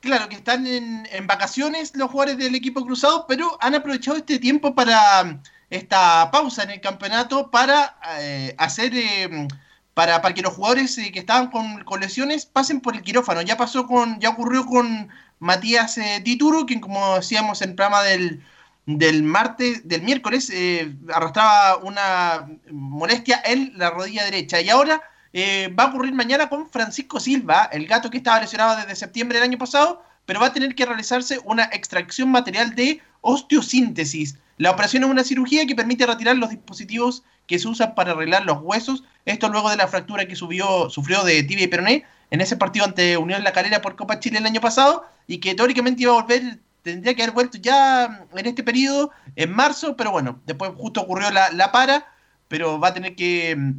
[0.00, 4.74] Claro, que están en, vacaciones los jugadores del equipo cruzado, pero han aprovechado este tiempo
[4.74, 5.40] para
[5.70, 9.48] esta pausa en el campeonato para eh, hacer, eh,
[9.94, 13.40] para, para que los jugadores eh, que estaban con, con, lesiones pasen por el quirófano.
[13.40, 15.08] Ya pasó con, ya ocurrió con
[15.42, 18.44] Matías Tituro, quien como decíamos en el programa del,
[18.86, 24.60] del martes, del miércoles, eh, arrastraba una molestia en la rodilla derecha.
[24.60, 28.76] Y ahora eh, va a ocurrir mañana con Francisco Silva, el gato que estaba lesionado
[28.76, 33.00] desde septiembre del año pasado, pero va a tener que realizarse una extracción material de
[33.20, 34.38] osteosíntesis.
[34.58, 38.44] La operación es una cirugía que permite retirar los dispositivos que se usan para arreglar
[38.44, 39.02] los huesos.
[39.24, 42.86] Esto luego de la fractura que subió, sufrió de tibia y peroné en ese partido
[42.86, 46.22] ante Unión La Calera por Copa Chile el año pasado y que teóricamente iba a
[46.22, 51.02] volver tendría que haber vuelto ya en este periodo, en marzo, pero bueno, después justo
[51.02, 52.06] ocurrió la, para,
[52.48, 53.72] pero va a tener que, mm,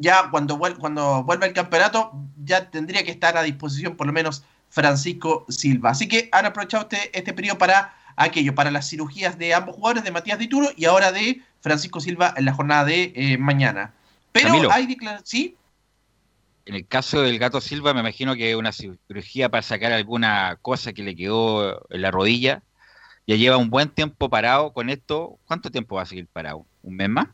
[0.00, 2.12] ya cuando, cuando vuelva el campeonato,
[2.44, 5.90] ya tendría que estar a disposición por lo menos Francisco Silva.
[5.90, 10.04] Así que han aprovechado este, este periodo para aquello, para las cirugías de ambos jugadores,
[10.04, 13.92] de Matías Dituro y ahora de Francisco Silva en la jornada de eh, mañana.
[14.32, 15.56] Pero hay declaraciones, ¿sí?
[16.66, 20.58] En el caso del gato Silva, me imagino que es una cirugía para sacar alguna
[20.62, 22.62] cosa que le quedó en la rodilla.
[23.24, 25.38] Ya lleva un buen tiempo parado con esto.
[25.46, 26.66] ¿Cuánto tiempo va a seguir parado?
[26.82, 27.28] ¿Un mes más?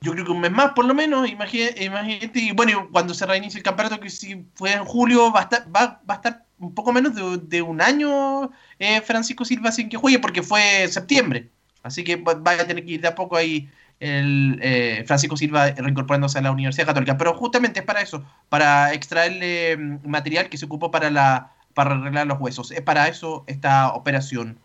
[0.00, 1.28] Yo creo que un mes más, por lo menos.
[1.28, 2.30] Imagínate.
[2.34, 5.66] Y bueno, cuando se reinicie el campeonato, que si fue en julio, va a estar,
[5.74, 7.14] va, a estar un poco menos
[7.48, 11.50] de, un año eh, Francisco Silva sin que juegue, porque fue septiembre.
[11.82, 13.68] Así que va a tener que ir de a poco ahí
[14.00, 17.16] el eh, Francisco Silva reincorporándose a la Universidad Católica.
[17.18, 21.94] Pero justamente es para eso, para extraerle mm, material que se ocupó para, la, para
[21.94, 22.70] arreglar los huesos.
[22.70, 24.58] Es para eso esta operación.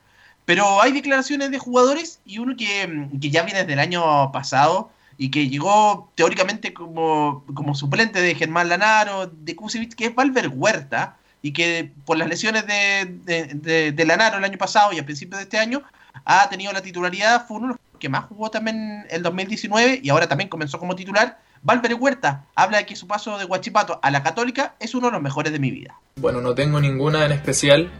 [0.45, 4.31] Pero hay declaraciones de jugadores y uno que, mm, que ya viene desde el año
[4.31, 10.15] pasado y que llegó teóricamente como, como suplente de Germán Lanaro, de Kusevich, que es
[10.15, 14.99] Valver Huerta, y que por las lesiones de, de, de, Lanaro el año pasado y
[14.99, 15.83] a principios de este año
[16.25, 20.49] ha tenido la titularidad, fue uno que más jugó también el 2019 y ahora también
[20.49, 21.39] comenzó como titular.
[21.61, 25.13] Valverde Huerta habla de que su paso de Guachipato a la Católica es uno de
[25.13, 25.99] los mejores de mi vida.
[26.15, 27.91] Bueno, no tengo ninguna en especial.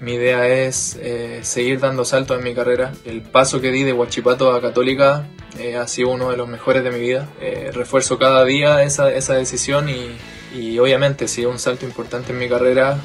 [0.00, 2.92] Mi idea es eh, seguir dando saltos en mi carrera.
[3.04, 5.26] El paso que di de Huachipato a Católica
[5.58, 7.26] eh, ha sido uno de los mejores de mi vida.
[7.40, 10.16] Eh, refuerzo cada día esa, esa decisión y,
[10.54, 12.98] y, obviamente si es un salto importante en mi carrera,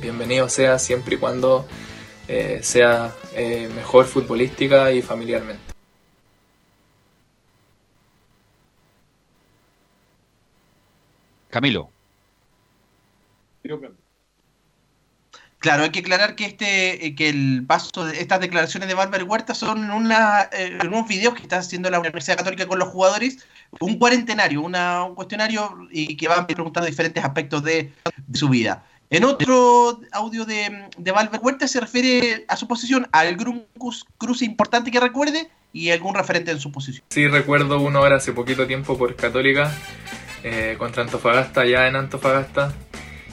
[0.00, 1.66] bienvenido sea siempre y cuando
[2.28, 5.62] eh, sea eh, mejor futbolística y familiarmente.
[11.50, 11.90] Camilo.
[15.58, 19.22] Claro, hay que aclarar que este, eh, que el paso de estas declaraciones de Bárbara
[19.22, 23.46] Huerta son una, en unos videos que está haciendo la Universidad Católica con los jugadores,
[23.78, 27.92] un cuarentenario, una, un cuestionario y que van preguntando diferentes aspectos de
[28.32, 28.84] su vida.
[29.12, 33.66] En otro audio de, de Valver Huerta se refiere a su posición, algún
[34.16, 37.04] cruce importante que recuerde y algún referente en su posición.
[37.10, 39.70] Sí, recuerdo uno ahora hace poquito tiempo por Católica,
[40.42, 42.72] eh, contra Antofagasta, ya en Antofagasta,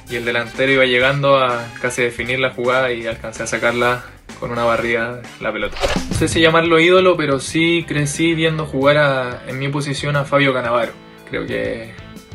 [0.10, 4.04] y el delantero iba llegando a casi definir la jugada y alcancé a sacarla
[4.38, 5.78] con una barriga la pelota.
[6.10, 10.54] No sé si llamarlo ídolo, pero sí crecí viendo jugar en mi posición a Fabio
[10.54, 10.92] Canavaro.
[11.30, 11.94] Creo que,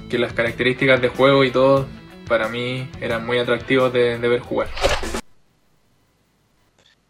[0.09, 1.86] que las características de juego y todo
[2.27, 4.68] para mí eran muy atractivos de, ver jugar.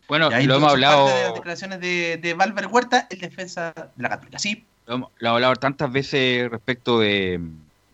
[0.08, 1.08] Bueno, lo hemos hablado.
[1.08, 4.64] De las declaraciones de, de Valver Huerta, el defensa de la Católica, sí.
[4.86, 7.40] Lo hemos, hablado tantas veces respecto de,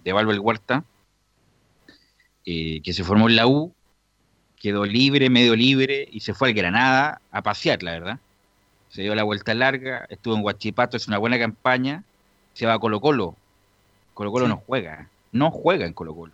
[0.03, 0.85] de Valver Huerta,
[2.45, 3.73] eh, que se formó en la U,
[4.59, 8.19] quedó libre, medio libre, y se fue al Granada a pasear, la verdad.
[8.89, 12.03] Se dio la vuelta larga, estuvo en Huachipato, es una buena campaña,
[12.55, 13.37] se va a Colo Colo.
[14.15, 16.33] Colo Colo no juega, no juega en Colo Colo.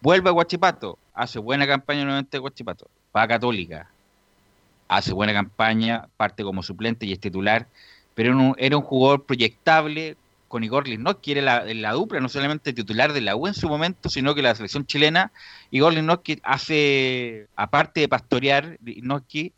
[0.00, 3.90] Vuelve a Guachipato, hace buena campaña nuevamente en Guachipato, va a Católica,
[4.86, 7.66] hace buena campaña, parte como suplente y es titular,
[8.14, 10.16] pero era un, jugador proyectable.
[10.48, 13.68] Con Igor Lisnowski, era la, la, dupla, no solamente titular de la U en su
[13.68, 15.30] momento, sino que la selección chilena,
[15.70, 19.52] Igor Lisnowski hace, aparte de pastorear, Lisnowski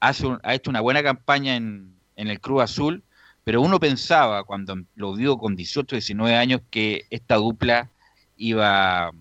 [0.00, 3.02] hace ha hecho una buena campaña en, en el Cruz Azul,
[3.44, 7.90] pero uno pensaba cuando lo vio con 18, 19 años que esta dupla
[8.38, 9.12] iba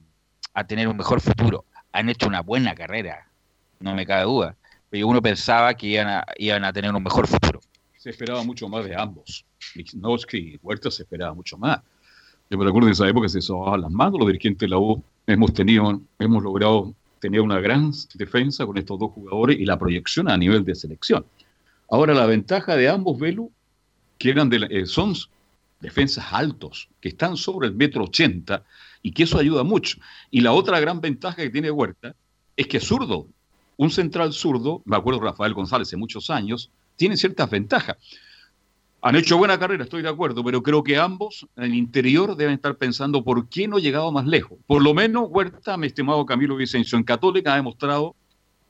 [0.53, 1.65] a tener un mejor futuro.
[1.91, 3.27] Han hecho una buena carrera,
[3.79, 4.55] no me cabe duda,
[4.89, 7.59] pero uno pensaba que iban a, iban a tener un mejor futuro.
[7.97, 9.45] Se esperaba mucho más de ambos.
[9.75, 11.81] Lichnowsky y Huerta se esperaba mucho más.
[12.49, 15.03] Yo me recuerdo en esa época se sobaban las manos los dirigentes de la U.
[15.27, 20.29] Hemos tenido, hemos logrado tener una gran defensa con estos dos jugadores y la proyección
[20.29, 21.25] a nivel de selección.
[21.91, 23.51] Ahora la ventaja de ambos, Velu,
[24.17, 25.13] que eran de, eh, son
[25.79, 28.63] defensas altos, que están sobre el metro ochenta,
[29.01, 29.97] y que eso ayuda mucho.
[30.31, 32.15] Y la otra gran ventaja que tiene Huerta
[32.55, 33.27] es que es zurdo.
[33.77, 37.97] Un central zurdo, me acuerdo Rafael González hace muchos años, tiene ciertas ventajas.
[39.01, 42.55] Han hecho buena carrera, estoy de acuerdo, pero creo que ambos en el interior deben
[42.55, 44.57] estar pensando por qué no he llegado más lejos.
[44.67, 48.15] Por lo menos Huerta, mi estimado Camilo Vicencio, en Católica ha demostrado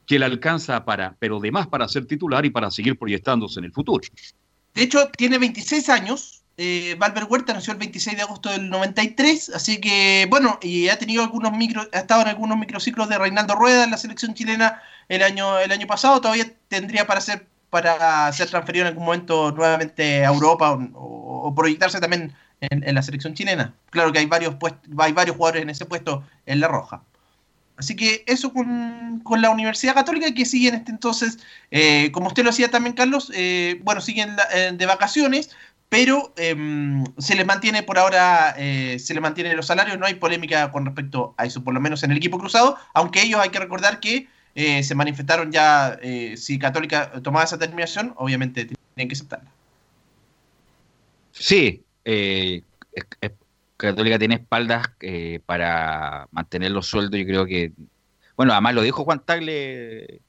[0.05, 3.65] que le alcanza para, pero de más para ser titular y para seguir proyectándose en
[3.65, 4.03] el futuro.
[4.75, 6.38] De hecho, tiene 26 años.
[6.61, 10.99] Eh, Valver Huerta nació el 26 de agosto del 93, así que, bueno, y ha
[10.99, 14.81] tenido algunos micro, ha estado en algunos microciclos de Reinaldo Rueda en la selección chilena
[15.07, 16.19] el año, el año pasado.
[16.19, 22.01] Todavía tendría para ser para ser transferido en algún momento nuevamente a Europa o, proyectarse
[22.01, 23.73] también en, la selección chilena.
[23.91, 24.55] Claro que hay varios,
[24.97, 27.03] hay varios jugadores en ese puesto en la roja.
[27.79, 31.39] Así que eso con, la Universidad Católica que siguen este entonces,
[31.71, 35.51] eh, como usted lo decía también, Carlos, eh, bueno, siguen eh, de vacaciones,
[35.89, 40.71] pero em, se les mantiene por ahora, se les mantienen los salarios, no hay polémica
[40.71, 43.59] con respecto a eso, por lo menos en el equipo cruzado, aunque ellos hay que
[43.59, 49.13] recordar que eh, se manifestaron ya, eh, si Católica tomaba esa determinación, obviamente tienen que
[49.13, 49.49] aceptarla.
[51.31, 52.63] Sí, eh,
[53.77, 54.89] Católica tiene espaldas
[55.45, 57.71] para mantener los sueldos, yo creo que,
[58.35, 60.21] bueno, además lo dijo Juan Tagle,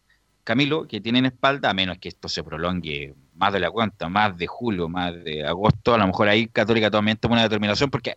[0.45, 4.37] Camilo, que tienen espalda, a menos que esto se prolongue más de la cuenta, más
[4.37, 8.15] de julio, más de agosto, a lo mejor ahí Católica toma una determinación, porque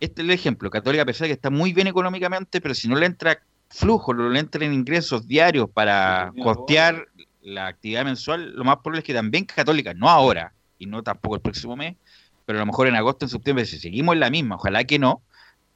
[0.00, 2.88] este es el ejemplo, Católica a pesar de que está muy bien económicamente, pero si
[2.88, 7.06] no le entra flujo, lo entren ingresos diarios para costear
[7.42, 11.36] la actividad mensual, lo más probable es que también Católica, no ahora y no tampoco
[11.36, 11.94] el próximo mes,
[12.44, 14.98] pero a lo mejor en agosto, en septiembre, si seguimos en la misma, ojalá que
[14.98, 15.22] no,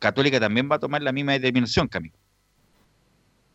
[0.01, 2.17] Católica también va a tomar la misma determinación, Camilo.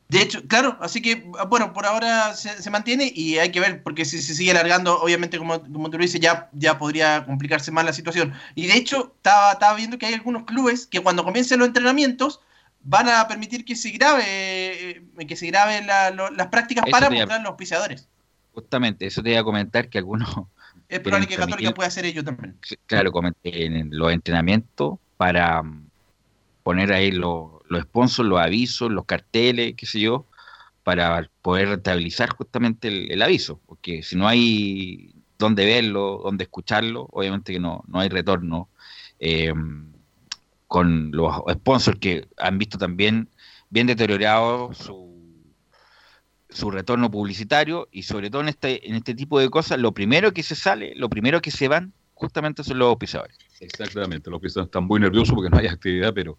[0.09, 4.05] De hecho, claro, así que, bueno, por ahora se, mantiene y hay que ver, porque
[4.05, 7.85] si se sigue alargando, obviamente, como, como tú lo dices, ya, ya podría complicarse más
[7.85, 8.33] la situación.
[8.55, 12.41] Y de hecho, estaba, estaba viendo que hay algunos clubes que cuando comiencen los entrenamientos,
[12.81, 17.53] van a permitir que se grabe eh, que se graben las prácticas para mostrar los
[17.53, 18.07] pisadores.
[18.53, 20.27] Justamente, eso te iba a comentar que algunos...
[20.87, 22.57] Es probable que Católica pueda hacer ello también.
[22.87, 23.11] Claro,
[23.43, 25.87] en los entrenamientos para mm,
[26.63, 30.25] poner ahí los, los sponsors, los avisos, los carteles, qué sé yo,
[30.83, 37.53] para poder rentabilizar justamente el, aviso, porque si no hay dónde verlo, dónde escucharlo, obviamente
[37.53, 38.69] que no, no hay retorno.
[39.19, 39.53] Eh,
[40.69, 43.27] con los sponsors que han visto también
[43.71, 45.09] bien deteriorado su,
[46.47, 50.31] su retorno publicitario y sobre todo en este, en este tipo de cosas, lo primero
[50.31, 53.35] que se sale, lo primero que se van, justamente son los pisadores.
[53.59, 56.37] Exactamente, los pisadores están muy nerviosos porque no hay actividad, pero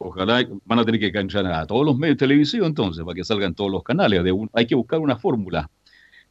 [0.00, 3.54] ojalá van a tener que canchar a todos los medios televisivos entonces, para que salgan
[3.54, 4.24] todos los canales.
[4.24, 5.70] De hay que buscar una fórmula.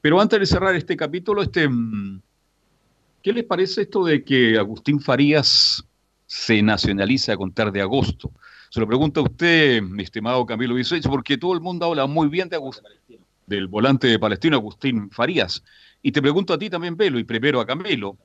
[0.02, 2.22] Pero antes de cerrar este capítulo, este, mm,
[3.22, 5.84] ¿qué les parece esto de que Agustín Farías
[6.30, 8.32] se nacionaliza a contar de agosto.
[8.70, 12.28] Se lo pregunto a usted, mi estimado Camilo Vicencio, porque todo el mundo habla muy
[12.28, 12.60] bien de
[13.48, 15.64] del volante de Palestino, Agustín Farías.
[16.04, 18.16] Y te pregunto a ti también, Velo, y primero a Camilo.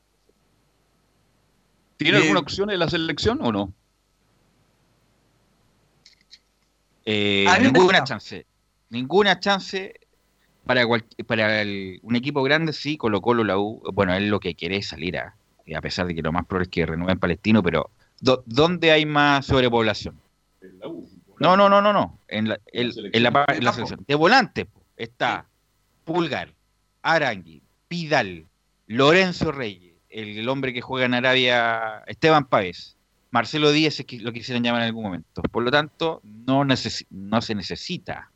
[1.96, 3.72] ¿Tiene alguna opción en la selección o no?
[7.04, 8.46] Eh, ninguna chance.
[8.90, 9.94] Ninguna chance
[10.64, 10.84] para,
[11.26, 11.62] para
[12.02, 13.82] un equipo grande, sí, Colo Colo, la U.
[13.92, 15.34] Bueno, él lo que quiere es salir a,
[15.76, 17.90] a pesar de que lo más probable es que renueven Palestino, pero
[18.20, 20.18] ¿dónde hay más sobrepoblación?
[21.40, 22.18] No, no, no, no, no.
[22.28, 24.04] En la, selección.
[24.06, 25.46] De volante está
[26.04, 26.52] Pulgar,
[27.02, 28.46] Arangui, Pidal,
[28.86, 32.96] Lorenzo Reyes, el, hombre que juega en Arabia, Esteban Páez,
[33.34, 35.42] Marcelo Díaz es que lo quisieran llamar en algún momento.
[35.42, 38.30] Por lo tanto, no, se necesita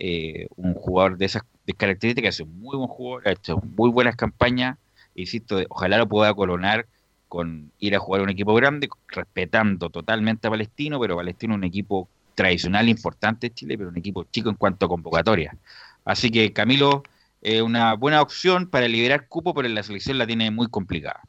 [0.00, 1.44] eh, un jugador de esas
[1.76, 2.34] características.
[2.34, 4.78] Es un muy buen jugador, ha hecho muy buenas campañas
[5.14, 6.86] insisto, ojalá lo pueda coronar
[7.28, 11.58] con ir a jugar a un equipo grande, respetando totalmente a Palestino, pero Palestino es
[11.58, 15.56] un equipo tradicional importante de Chile, pero un equipo chico en cuanto a convocatoria.
[16.04, 17.04] Así que Camilo
[17.42, 21.20] es una buena opción para liberar cupo, pero la selección la tiene muy complicada.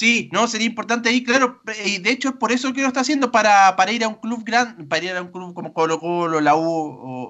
[0.00, 3.00] Sí, no, sería importante ahí, claro, y de hecho es por eso que lo está
[3.00, 6.00] haciendo, para, para ir a un club grande, para ir a un club como Colo
[6.00, 6.62] Colo, la U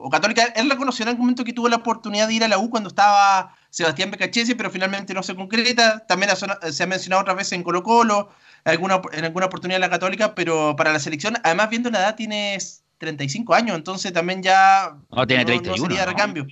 [0.04, 0.44] o, Católica.
[0.54, 2.88] Él reconoció en algún momento que tuvo la oportunidad de ir a la U cuando
[2.88, 6.06] estaba Sebastián Becachese, pero finalmente no se concreta.
[6.06, 6.30] También
[6.70, 8.30] se ha mencionado otra vez en Colo Colo,
[8.62, 12.14] alguna, en alguna oportunidad en la Católica, pero para la selección, además viendo la edad,
[12.14, 16.46] tienes 35 años, entonces también ya no, tiene 31, no sería recambio.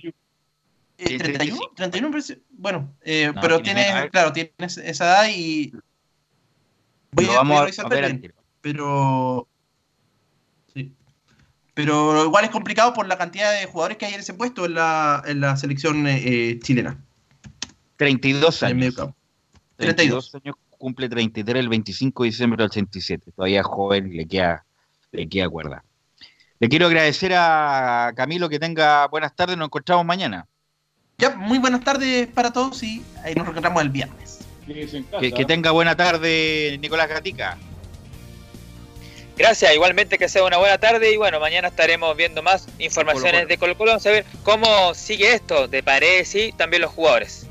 [0.97, 2.11] Eh, 31, 31,
[2.49, 5.71] bueno, eh, pero tiene, claro, tienes esa edad y
[7.11, 9.47] Voy a, vamos a, ver pero
[10.73, 10.93] sí.
[11.73, 14.75] pero igual es complicado por la cantidad de jugadores que hay en ese puesto en
[14.75, 16.97] la, en la selección eh, eh chilena.
[17.97, 18.95] 32 años.
[19.77, 23.31] 32 años, cumple 33 el 25 de diciembre del 87.
[23.35, 24.65] Todavía joven, le queda,
[25.11, 25.83] le queda cuerda.
[26.59, 30.45] Le quiero agradecer a Camilo que tenga buenas tardes, nos encontramos mañana.
[31.17, 34.38] Ya, muy buenas tardes para todos y ahí nos encontramos el viernes.
[35.19, 37.57] Que, tenga buena tarde, Nicolás Gatica.
[39.37, 43.57] Gracias, igualmente que sea una buena tarde y bueno, mañana estaremos viendo más informaciones de
[43.57, 47.47] Colo Colo, vamos a ver cómo sigue esto de Paredes y también los jugadores.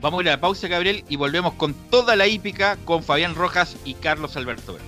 [0.00, 3.34] Vamos a ir a la pausa, Gabriel, y volvemos con toda la hípica con Fabián
[3.34, 4.78] Rojas y Carlos Alberto.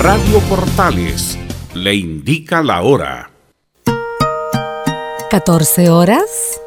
[0.00, 1.36] Radio Portales
[1.74, 3.30] le indica la hora.
[5.30, 6.60] 14 horas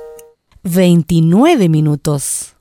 [0.71, 2.55] 29 minutos.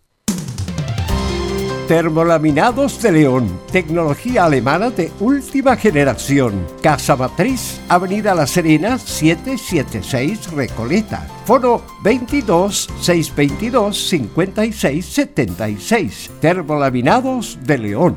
[1.86, 6.66] Termolaminados de León, tecnología alemana de última generación.
[6.82, 11.26] Casa Matriz, Avenida La Serena, 776 Recoleta.
[11.44, 16.30] Foro 22 622 5676.
[16.40, 18.16] Termolaminados de León.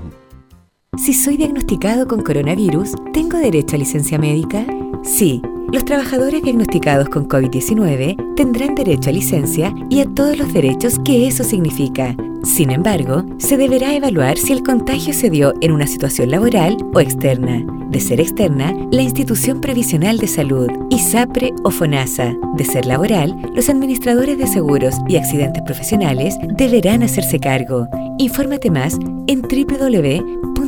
[0.97, 4.65] Si soy diagnosticado con coronavirus, ¿tengo derecho a licencia médica?
[5.03, 5.41] Sí.
[5.71, 11.27] Los trabajadores diagnosticados con COVID-19 tendrán derecho a licencia y a todos los derechos que
[11.27, 12.15] eso significa.
[12.43, 16.99] Sin embargo, se deberá evaluar si el contagio se dio en una situación laboral o
[16.99, 17.63] externa.
[17.89, 22.33] De ser externa, la institución previsional de salud, ISAPRE o FONASA.
[22.55, 27.87] De ser laboral, los administradores de seguros y accidentes profesionales deberán hacerse cargo.
[28.17, 28.97] Infórmate más
[29.27, 29.41] en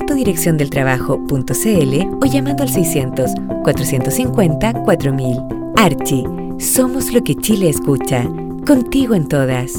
[0.07, 3.31] www.direcciondeltrabajo.cl o llamando al 600
[3.63, 5.37] 450 4000.
[5.75, 6.23] Archie,
[6.59, 8.23] somos lo que Chile escucha.
[8.65, 9.71] Contigo en todas.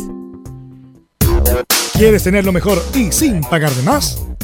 [1.95, 4.27] ¿Quieres tener lo mejor y sin pagar de más?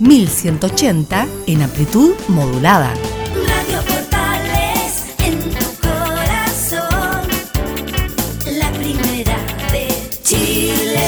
[0.00, 2.94] 1180 en amplitud modulada.
[3.46, 7.28] Radio Portales en tu corazón,
[8.58, 9.36] la primera
[9.72, 9.88] de
[10.22, 11.02] Chile.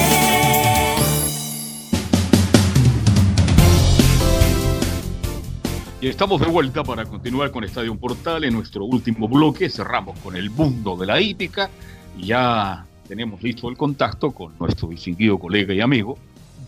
[6.00, 9.70] Y estamos de vuelta para continuar con Estadio Portal en nuestro último bloque.
[9.70, 11.70] Cerramos con el mundo de la hípica
[12.18, 16.18] y ya tenemos listo el contacto con nuestro distinguido colega y amigo,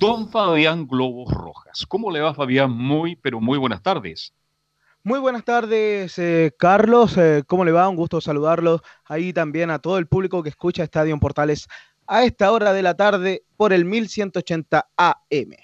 [0.02, 1.86] don Fabián Globos Rojas.
[1.86, 2.72] ¿Cómo le va, Fabián?
[2.72, 4.34] Muy, pero muy buenas tardes.
[5.04, 7.16] Muy buenas tardes, eh, Carlos.
[7.16, 7.88] Eh, ¿Cómo le va?
[7.88, 8.80] Un gusto saludarlos.
[9.04, 11.68] Ahí también a todo el público que escucha Estadio Portales
[12.08, 15.54] a esta hora de la tarde por el 1180 AM.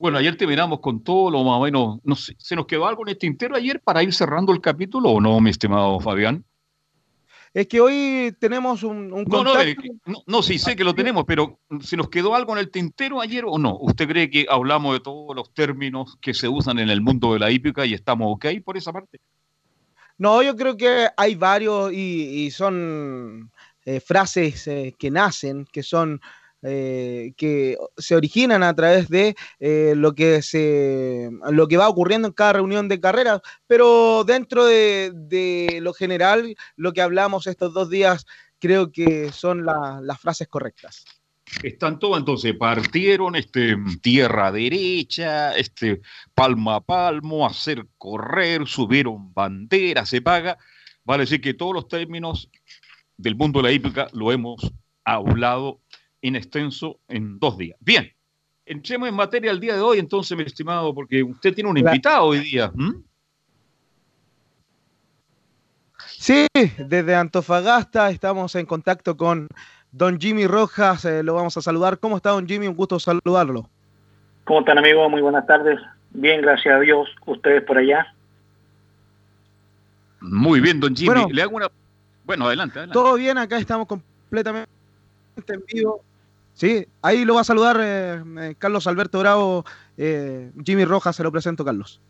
[0.00, 2.00] Bueno, ayer terminamos con todo lo más o menos.
[2.02, 5.10] No sé, ¿Se nos quedó algo en el tintero ayer para ir cerrando el capítulo
[5.10, 6.44] o no, mi estimado Fabián?
[7.56, 11.24] Es que hoy tenemos un, un No, eh, no, no, sí sé que lo tenemos,
[11.26, 13.78] pero ¿se nos quedó algo en el tintero ayer o no?
[13.80, 17.38] ¿Usted cree que hablamos de todos los términos que se usan en el mundo de
[17.38, 19.20] la hípica y estamos ok por esa parte?
[20.18, 23.50] No, yo creo que hay varios y, y son
[23.86, 26.20] eh, frases eh, que nacen, que son
[26.66, 32.28] eh, que se originan a través de eh, lo que se lo que va ocurriendo
[32.28, 37.88] en cada reunión de carrera, pero dentro de, lo general, lo que hablamos estos dos
[37.88, 38.26] días,
[38.58, 41.04] creo que son la- las frases correctas.
[41.62, 46.00] Están todos, entonces, partieron este, tierra derecha, este,
[46.34, 50.58] palmo a palmo, hacer correr, subieron bandera, se paga.
[51.04, 52.50] Vale decir que todos los términos
[53.16, 54.72] del mundo de la hípica lo hemos
[55.04, 55.80] hablado
[56.28, 57.76] en extenso en dos días.
[57.80, 58.10] Bien,
[58.64, 62.24] entremos en materia el día de hoy, entonces, mi estimado, porque usted tiene un invitado
[62.24, 62.72] hoy día.
[66.06, 69.48] Sí, desde Antofagasta estamos en contacto con
[69.92, 71.98] don Jimmy Rojas, eh, lo vamos a saludar.
[71.98, 72.66] ¿Cómo está don Jimmy?
[72.66, 73.68] Un gusto saludarlo.
[74.44, 75.10] ¿Cómo están amigos?
[75.10, 75.78] Muy buenas tardes.
[76.10, 77.08] Bien, gracias a Dios.
[77.26, 78.14] ¿Ustedes por allá?
[80.20, 81.14] Muy bien, don Jimmy.
[81.14, 81.28] Bueno.
[81.30, 81.70] Le hago una...
[82.24, 82.94] Bueno, adelante, adelante.
[82.94, 84.68] Todo bien, acá estamos completamente
[85.48, 86.00] en vivo.
[86.56, 89.64] Sí, ahí lo va a saludar eh, eh, Carlos Alberto Bravo.
[89.98, 92.00] eh, Jimmy Rojas, se lo presento, Carlos.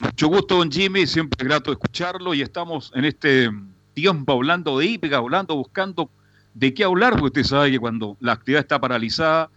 [0.00, 3.50] Mucho gusto, don Jimmy, siempre grato escucharlo y estamos en este
[3.92, 6.08] tiempo hablando de hípica, hablando, buscando
[6.54, 9.50] de qué hablar, porque usted sabe que cuando la actividad está paralizada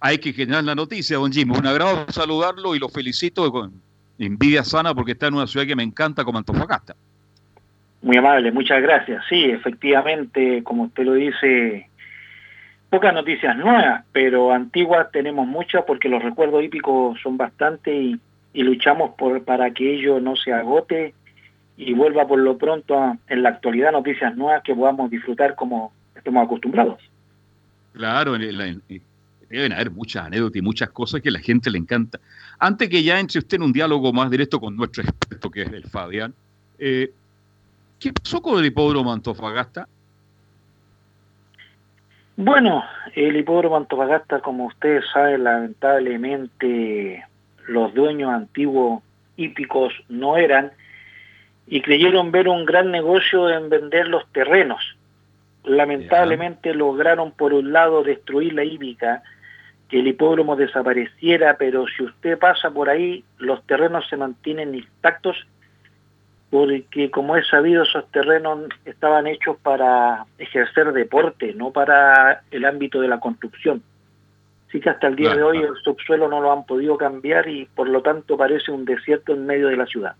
[0.00, 1.56] hay que generar la noticia, don Jimmy.
[1.56, 3.72] Un agrado saludarlo y lo felicito con
[4.18, 6.94] envidia sana porque está en una ciudad que me encanta como Antofagasta.
[8.02, 9.24] Muy amable, muchas gracias.
[9.28, 11.87] Sí, efectivamente, como usted lo dice,
[12.90, 18.20] pocas noticias nuevas, pero antiguas tenemos muchas porque los recuerdos hípicos son bastante y,
[18.54, 21.14] luchamos por para que ello no se agote
[21.76, 26.44] y vuelva por lo pronto en la actualidad noticias nuevas que podamos disfrutar como estemos
[26.44, 26.98] acostumbrados.
[27.92, 32.18] Claro, deben haber muchas anécdotas y muchas cosas que a la gente le encanta.
[32.58, 35.72] Antes que ya entre usted en un diálogo más directo con nuestro experto, que es
[35.72, 36.34] el Fabián,
[36.80, 37.12] eh,
[38.00, 39.86] ¿qué pasó con el hipódromo Antofagasta?
[42.40, 42.84] Bueno,
[43.16, 47.26] el hipódromo Antofagasta, como ustedes saben, lamentablemente
[47.66, 49.02] los dueños antiguos
[49.36, 50.70] hípicos no eran
[51.66, 54.96] y creyeron ver un gran negocio en vender los terrenos.
[55.64, 59.24] Lamentablemente lograron por un lado destruir la hípica,
[59.88, 65.44] que el hipódromo desapareciera, pero si usted pasa por ahí, los terrenos se mantienen intactos
[66.50, 73.00] porque como es sabido esos terrenos estaban hechos para ejercer deporte, no para el ámbito
[73.00, 73.82] de la construcción.
[74.68, 77.48] Así que hasta el día de Claro, hoy el subsuelo no lo han podido cambiar
[77.48, 80.14] y por lo tanto parece un desierto en medio de la ciudad.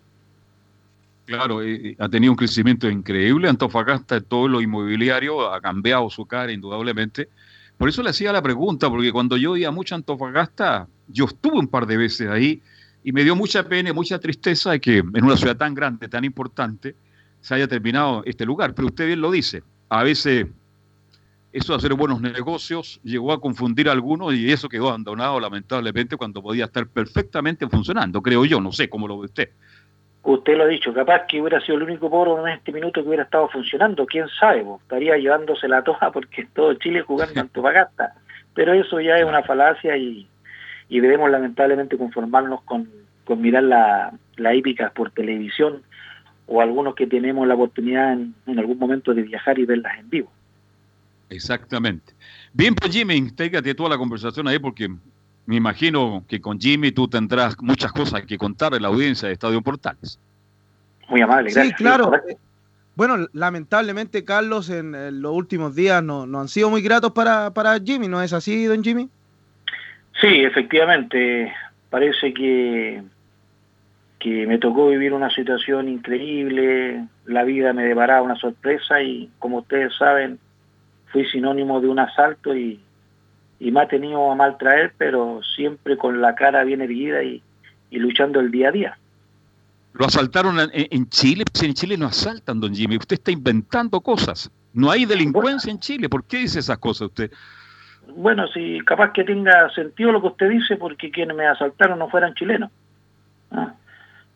[1.27, 3.49] Claro, eh, ha tenido un crecimiento increíble.
[3.49, 7.29] Antofagasta, todo lo inmobiliario, ha cambiado su cara indudablemente.
[7.77, 11.59] Por eso le hacía la pregunta, porque cuando yo iba mucho a Antofagasta, yo estuve
[11.59, 12.63] un par de veces ahí
[13.05, 16.09] y me dio mucha pena y mucha tristeza de que en una ciudad tan grande,
[16.09, 16.95] tan importante,
[17.41, 18.75] se haya terminado este lugar.
[18.75, 20.47] Pero usted bien lo dice, a veces
[21.53, 26.17] eso de hacer buenos negocios llegó a confundir a algunos y eso quedó abandonado lamentablemente
[26.17, 29.49] cuando podía estar perfectamente funcionando, creo yo, no sé cómo lo ve usted.
[30.25, 33.09] Usted lo ha dicho, capaz que hubiera sido el único poro en este minuto que
[33.09, 37.41] hubiera estado funcionando, quién sabe, po, estaría llevándose la toja porque todo Chile jugando en
[37.41, 38.15] Antofagasta.
[38.53, 40.29] Pero eso ya es una falacia y,
[40.89, 42.89] y debemos lamentablemente conformarnos con,
[43.25, 45.83] con mirar la, la hípica por televisión
[46.47, 50.09] o algunos que tenemos la oportunidad en, en algún momento de viajar y verlas en
[50.09, 50.31] vivo.
[51.31, 52.15] Exactamente.
[52.53, 54.89] Bien, pues Jimmy, intégrate toda la conversación ahí porque
[55.47, 59.35] me imagino que con Jimmy tú tendrás muchas cosas que contar a la audiencia de
[59.35, 60.19] Estadio Portales.
[61.09, 61.77] Muy amable, Sí, gracias.
[61.79, 62.13] claro.
[62.95, 67.79] Bueno, lamentablemente, Carlos, en, los últimos días no, no han sido muy gratos para, para
[67.79, 69.09] Jimmy, ¿no es así, don Jimmy?
[70.21, 71.53] Sí, efectivamente,
[71.91, 73.03] parece que,
[74.19, 79.59] que me tocó vivir una situación increíble, la vida me deparaba una sorpresa y como
[79.59, 80.39] ustedes saben,
[81.13, 82.81] fui sinónimo de un asalto y,
[83.61, 87.43] y me ha tenido a mal traer, pero siempre con la cara bien erguida y,
[87.91, 88.99] y luchando el día a día.
[89.95, 92.97] Lo asaltaron en, en Chile, pues en Chile no asaltan, don Jimmy.
[92.97, 94.51] Usted está inventando cosas.
[94.73, 96.09] No hay delincuencia en Chile.
[96.09, 97.33] ¿Por qué dice esas cosas usted?
[98.17, 102.09] Bueno, si capaz que tenga sentido lo que usted dice, porque quienes me asaltaron no
[102.09, 102.71] fueran chilenos.
[103.51, 103.75] Ah,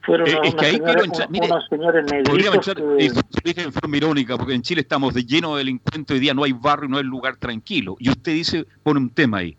[0.03, 3.73] Fueron Eh, es unos, que ahí señores, entrar- mire, unos señores negritos que- lo en
[3.73, 6.89] forma irónica, porque en Chile estamos de lleno de delincuentes, hoy día no hay barrio,
[6.89, 7.97] no hay lugar tranquilo.
[8.01, 9.57] Y usted dice, pone un tema ahí.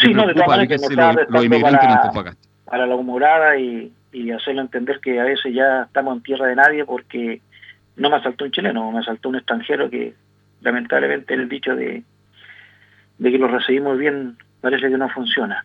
[0.00, 1.72] Sí, no, de todas maneras, que me en
[2.12, 2.34] para,
[2.64, 6.56] para la humorada y, y hacerlo entender que a veces ya estamos en tierra de
[6.56, 7.40] nadie porque
[7.96, 10.14] no me asaltó un chileno, me asaltó un extranjero que
[10.60, 12.02] lamentablemente el dicho de,
[13.18, 15.64] de que lo recibimos bien parece que no funciona.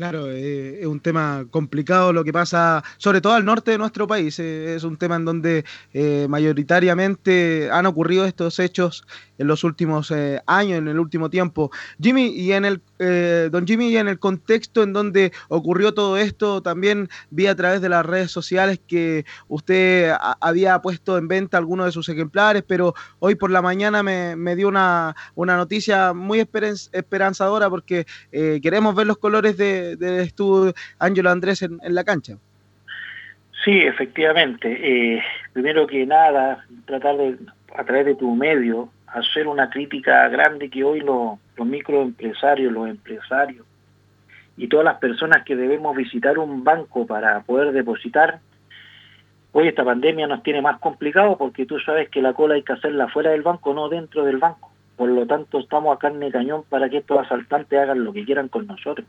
[0.00, 4.06] Claro, eh, es un tema complicado lo que pasa, sobre todo al norte de nuestro
[4.06, 4.38] país.
[4.38, 9.04] eh, es un tema en donde eh, mayoritariamente han ocurrido estos hechos
[9.36, 11.70] en los últimos eh, años, en el último tiempo.
[12.00, 16.16] Jimmy, y en el eh, don Jimmy, y en el contexto en donde ocurrió todo
[16.16, 21.28] esto, también vi a través de las redes sociales que usted a- había puesto en
[21.28, 25.56] venta algunos de sus ejemplares, pero hoy por la mañana me, me dio una, una
[25.58, 26.40] noticia muy
[26.92, 32.36] esperanzadora porque queremos ver los colores de, de estudio Ángelo Andrés en, la cancha.
[33.64, 34.68] Sí, efectivamente.
[34.82, 35.22] Eh,
[35.52, 37.36] primero que nada, tratar de,
[37.76, 42.88] a través de tu medio, hacer una crítica grande que hoy los, los microempresarios, los
[42.88, 43.66] empresarios
[44.56, 48.40] y todas las personas que debemos visitar un banco para poder depositar,
[49.52, 52.74] hoy esta pandemia nos tiene más complicado porque tú sabes que la cola hay que
[52.74, 54.70] hacerla fuera del banco, no dentro del banco.
[54.96, 58.24] Por lo tanto, estamos a carne de cañón para que estos asaltantes hagan lo que
[58.26, 59.06] quieran con nosotros.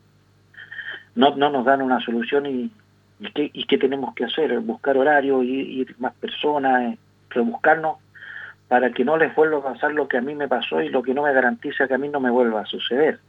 [1.16, 2.72] No, no nos dan una solución y,
[3.20, 4.60] ¿Y qué, ¿Y qué tenemos que hacer?
[4.62, 6.98] Buscar horario, ir, ir más personas, eh,
[7.30, 7.98] rebuscarnos
[8.68, 11.04] para que no les vuelva a pasar lo que a mí me pasó y lo
[11.04, 13.20] que no me garantiza que a mí no me vuelva a suceder.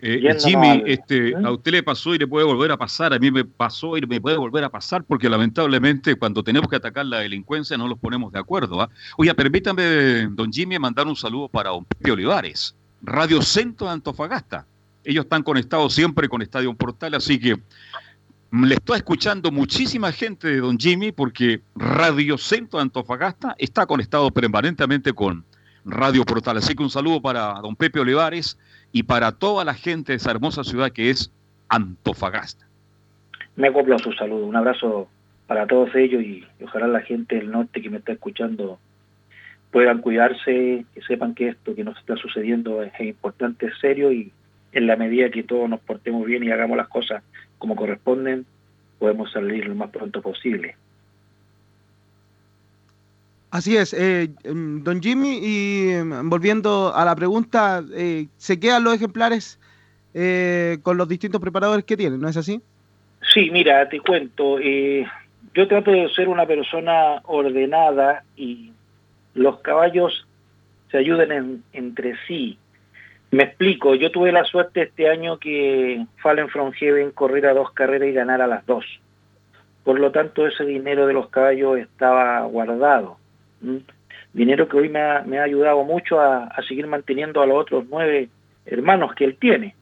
[0.00, 1.46] Eh, Jimmy, al- este, ¿Mm?
[1.46, 4.02] a usted le pasó y le puede volver a pasar, a mí me pasó y
[4.06, 7.98] me puede volver a pasar, porque lamentablemente cuando tenemos que atacar la delincuencia no los
[7.98, 8.80] ponemos de acuerdo.
[8.82, 8.88] ¿ah?
[9.16, 14.66] Oiga, permítame, don Jimmy, mandar un saludo para don Pepe Olivares, Radio Centro de Antofagasta.
[15.04, 17.56] Ellos están conectados siempre con Estadio Portal, así que
[18.52, 24.30] le está escuchando muchísima gente de don Jimmy, porque Radio Centro de Antofagasta está conectado
[24.30, 25.44] permanentemente con
[25.84, 26.56] Radio Portal.
[26.58, 28.58] Así que un saludo para don Pepe Olivares
[28.92, 31.32] y para toda la gente de esa hermosa ciudad que es
[31.68, 32.66] Antofagasta.
[33.56, 34.46] Me acoplo a su saludo.
[34.46, 35.08] Un abrazo
[35.46, 38.78] para todos ellos y, ojalá la gente del norte que me está escuchando
[39.70, 44.32] puedan cuidarse, que sepan que esto que nos está sucediendo es importante, es serio y
[44.74, 47.22] en la medida que todos nos portemos bien y hagamos las cosas
[47.58, 48.44] como corresponden,
[48.98, 50.76] podemos salir lo más pronto posible.
[53.50, 58.82] Así es, eh, em, don Jimmy, y em, volviendo a la pregunta, eh, ¿se quedan
[58.82, 59.60] los ejemplares
[60.12, 62.60] eh, con los distintos preparadores que tienen, no es así?
[63.32, 65.06] Sí, mira, te cuento, eh,
[65.54, 68.72] yo trato de ser una persona ordenada y
[69.34, 70.26] los caballos
[70.90, 72.58] se ayudan en- entre sí.
[73.34, 78.08] Me explico, yo tuve la suerte este año que Fallen from Heaven corriera dos carreras
[78.08, 78.84] y ganara las dos.
[79.82, 83.16] Por lo tanto, ese dinero de los caballos estaba guardado.
[84.32, 88.28] Dinero que hoy me ha, ayudado mucho a, seguir manteniendo a los otros nueve
[88.66, 89.74] hermanos que él tiene.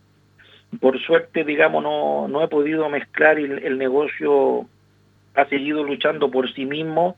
[0.80, 4.66] Por suerte, digamos, no, no he podido mezclar el negocio
[5.34, 7.16] ha seguido luchando por sí mismo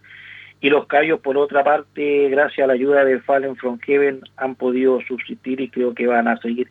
[0.65, 4.55] y los caballos, por otra parte, gracias a la ayuda de Fallen from Heaven, han
[4.55, 6.71] podido subsistir y creo que van a seguir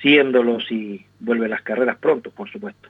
[0.00, 2.88] siéndolo si vuelven las carreras pronto, por supuesto.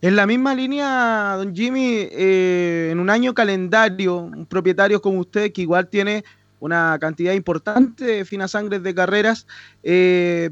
[0.00, 5.52] En la misma línea, don Jimmy, eh, en un año calendario, un propietario como usted,
[5.52, 6.24] que igual tiene
[6.60, 9.46] una cantidad importante de finas sangres de carreras,
[9.82, 10.48] eh,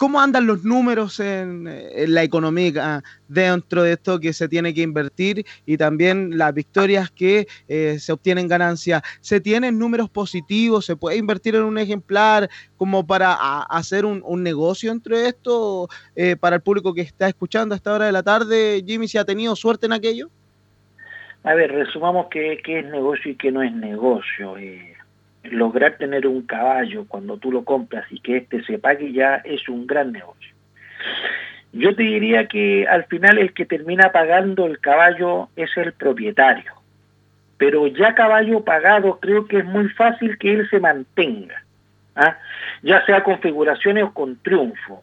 [0.00, 4.80] ¿cómo andan los números en, en la economía dentro de esto que se tiene que
[4.80, 9.02] invertir y también las victorias que eh, se obtienen ganancias?
[9.20, 10.86] ¿Se tienen números positivos?
[10.86, 12.48] ¿Se puede invertir en un ejemplar
[12.78, 15.88] como para hacer un, negocio entre esto?
[16.16, 19.18] Eh, para el público que está escuchando a esta hora de la tarde, Jimmy, ¿se
[19.18, 20.30] ha tenido suerte en aquello?
[21.44, 24.56] A ver, resumamos qué, qué es negocio y qué no es negocio.
[24.56, 24.94] Eh,
[25.44, 29.68] lograr tener un caballo cuando tú lo compras y que éste se pague ya es
[29.68, 30.54] un gran negocio.
[31.72, 36.72] Yo te diría que al final el que termina pagando el caballo es el propietario.
[37.58, 41.62] Pero ya caballo pagado creo que es muy fácil que él se mantenga.
[42.16, 42.36] ¿ah?
[42.82, 45.02] Ya sea con figuraciones o con triunfo.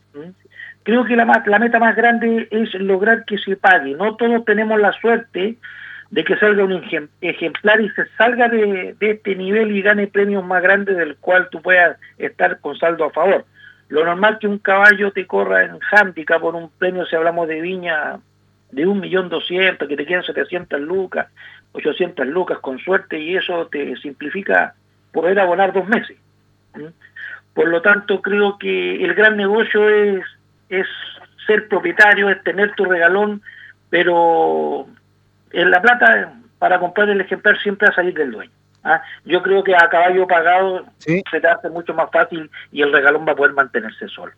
[0.84, 3.94] Creo que la, la meta más grande es lograr que se pague.
[3.94, 5.58] No todos tenemos la suerte
[6.10, 10.08] de que salga un ejem- ejemplar y se salga de, de este nivel y gane
[10.08, 13.46] premios más grandes del cual tú puedas estar con saldo a favor.
[13.90, 17.62] Lo normal que un caballo te corra en handicap por un premio, si hablamos de
[17.62, 18.20] viña,
[18.72, 21.28] de un millón doscientos, que te quedan 700 lucas,
[21.74, 24.76] 800 lucas con suerte y eso te simplifica
[25.14, 26.18] poder abonar dos meses.
[27.54, 30.24] Por lo tanto, creo que el gran negocio es,
[30.70, 30.86] es
[31.46, 33.42] ser propietario, es tener tu regalón,
[33.90, 34.88] pero
[35.52, 38.52] la plata para comprar el ejemplar siempre va a salir del dueño.
[38.84, 39.02] ¿ah?
[39.26, 43.26] Yo creo que a caballo pagado se te hace mucho más fácil y el regalón
[43.28, 44.34] va a poder mantenerse solo.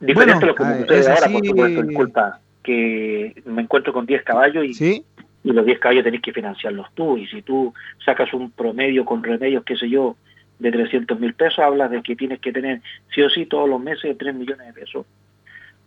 [0.00, 1.32] Diferente a lo que me ah, sucede ahora, así.
[1.32, 5.04] por supuesto, disculpa, que me encuentro con 10 caballos y,
[5.42, 7.18] y los 10 caballos tenés que financiarlos tú.
[7.18, 7.74] Y si tú
[8.04, 10.16] sacas un promedio con remedios, qué sé yo,
[10.60, 12.80] de 300 mil pesos, hablas de que tienes que tener
[13.12, 15.04] sí o sí todos los meses 3 millones de pesos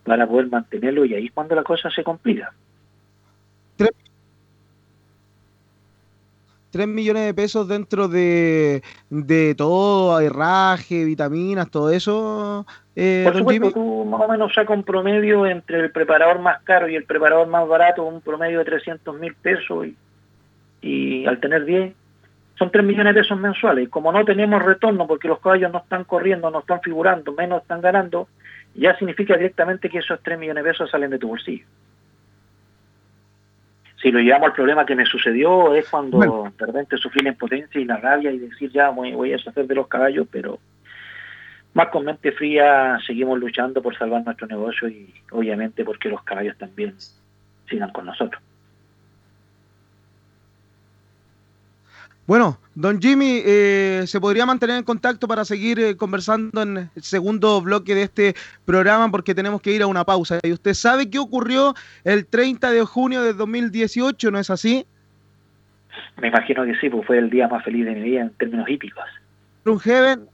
[0.03, 2.53] para poder mantenerlo y ahí es cuando la cosa se complica.
[6.72, 12.65] 3 millones de pesos dentro de, de todo, herraje, vitaminas, todo eso.
[12.95, 16.88] eh, Por supuesto, tú más o menos sacas un promedio entre el preparador más caro
[16.88, 19.98] y el preparador más barato, un promedio de 300 mil pesos y,
[20.82, 21.94] y al tener 10
[22.57, 23.90] son 3 millones de pesos mensuales.
[23.90, 27.82] Como no tenemos retorno porque los caballos no están corriendo, no están figurando, menos están
[27.82, 28.30] ganando,
[28.76, 31.65] ya significa directamente que esos 3 millones de pesos salen de tu bolsillo.
[34.02, 37.80] Si lo llevamos al problema que me sucedió es cuando de repente sufrí la impotencia
[37.80, 40.60] y la rabia y decir ya voy, voy a deshacer de los caballos, pero
[41.73, 46.57] más con mente fría seguimos luchando por salvar nuestro negocio y obviamente porque los caballos
[46.57, 46.95] también
[47.69, 48.41] sigan con nosotros.
[52.27, 57.03] Bueno, don Jimmy, eh, ¿se podría mantener en contacto para seguir eh, conversando en el
[57.03, 59.10] segundo bloque de este programa?
[59.10, 60.39] Porque tenemos que ir a una pausa.
[60.43, 61.73] ¿Y usted sabe qué ocurrió
[62.03, 64.85] el 30 de junio de 2018, no es así?
[66.22, 68.69] Me imagino que sí, pues fue el día más feliz de mi vida en términos
[68.69, 69.03] hípicos.
[69.84, 70.27] Heaven,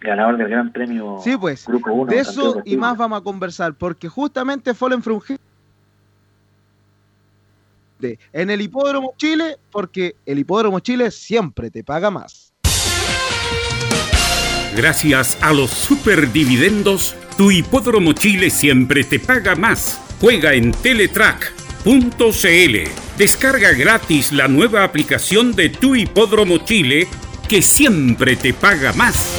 [0.00, 2.10] Ganador del Gran Premio sí, pues, Grupo 1.
[2.10, 5.45] de eso y más vamos a conversar, porque justamente Fallen from Heaven
[8.00, 12.52] en el Hipódromo Chile, porque el Hipódromo Chile siempre te paga más.
[14.76, 19.98] Gracias a los superdividendos, tu hipódromo Chile siempre te paga más.
[20.20, 21.86] Juega en Teletrack.cl.
[23.16, 27.08] Descarga gratis la nueva aplicación de tu hipódromo Chile
[27.48, 29.34] que siempre te paga más.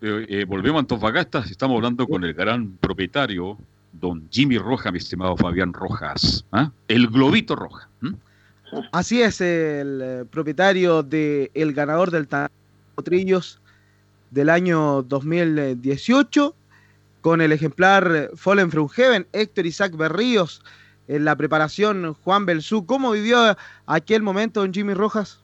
[0.00, 3.58] Eh, eh, volvemos a Antofagasta, estamos hablando con el gran propietario,
[3.92, 6.44] don Jimmy Roja, mi estimado Fabián Rojas.
[6.52, 6.70] ¿ah?
[6.88, 7.88] El Globito Roja.
[8.92, 12.26] Así es, el eh, propietario del el ganador del
[12.94, 13.60] Potrillos
[14.30, 16.54] del año 2018,
[17.20, 20.64] con el ejemplar Fallen from Heaven, Héctor Isaac Berríos,
[21.06, 22.86] en la preparación Juan Belsú.
[22.86, 23.56] ¿Cómo vivió
[23.86, 25.38] aquel momento don Jimmy Rojas?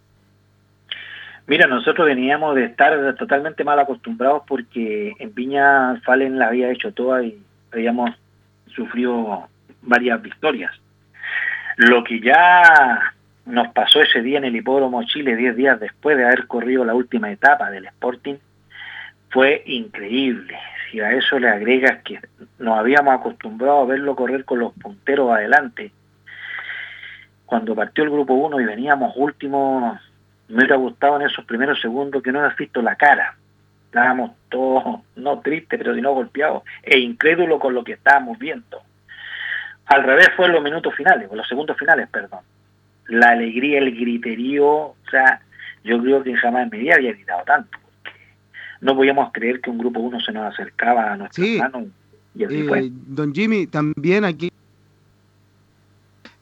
[1.47, 6.93] Mira, nosotros veníamos de estar totalmente mal acostumbrados porque en Viña Fallen la había hecho
[6.93, 7.39] toda y
[7.73, 8.11] habíamos
[8.71, 9.49] sufrido
[9.83, 10.73] varias victorias.
[11.77, 13.15] Lo que ya
[13.47, 16.95] nos pasó ese día en el Hipódromo Chile, 10 días después de haber corrido la
[16.95, 18.37] última etapa del Sporting,
[19.31, 20.59] fue increíble.
[20.91, 22.21] Si a eso le agregas que
[22.59, 25.93] nos habíamos acostumbrado a verlo correr con los punteros adelante,
[27.47, 29.99] cuando partió el grupo 1 y veníamos últimos,
[30.49, 33.37] me hubiera gustado en esos primeros segundos que no hubieras visto la cara.
[33.89, 38.83] Estábamos todos, no tristes, pero sino golpeados, e incrédulos con lo que estábamos viendo.
[39.87, 42.41] Al revés fue en los minutos finales, o los segundos finales, perdón.
[43.07, 45.41] La alegría, el griterío, o sea,
[45.85, 47.71] yo creo que jamás en mi vida había gritado tanto.
[47.83, 48.19] porque
[48.83, 51.59] No podíamos creer que un grupo 1 se nos acercaba a nuestras Sí.
[51.59, 51.85] manos
[52.35, 52.89] y así Eh, fue.
[52.93, 54.53] don Jimmy, también aquí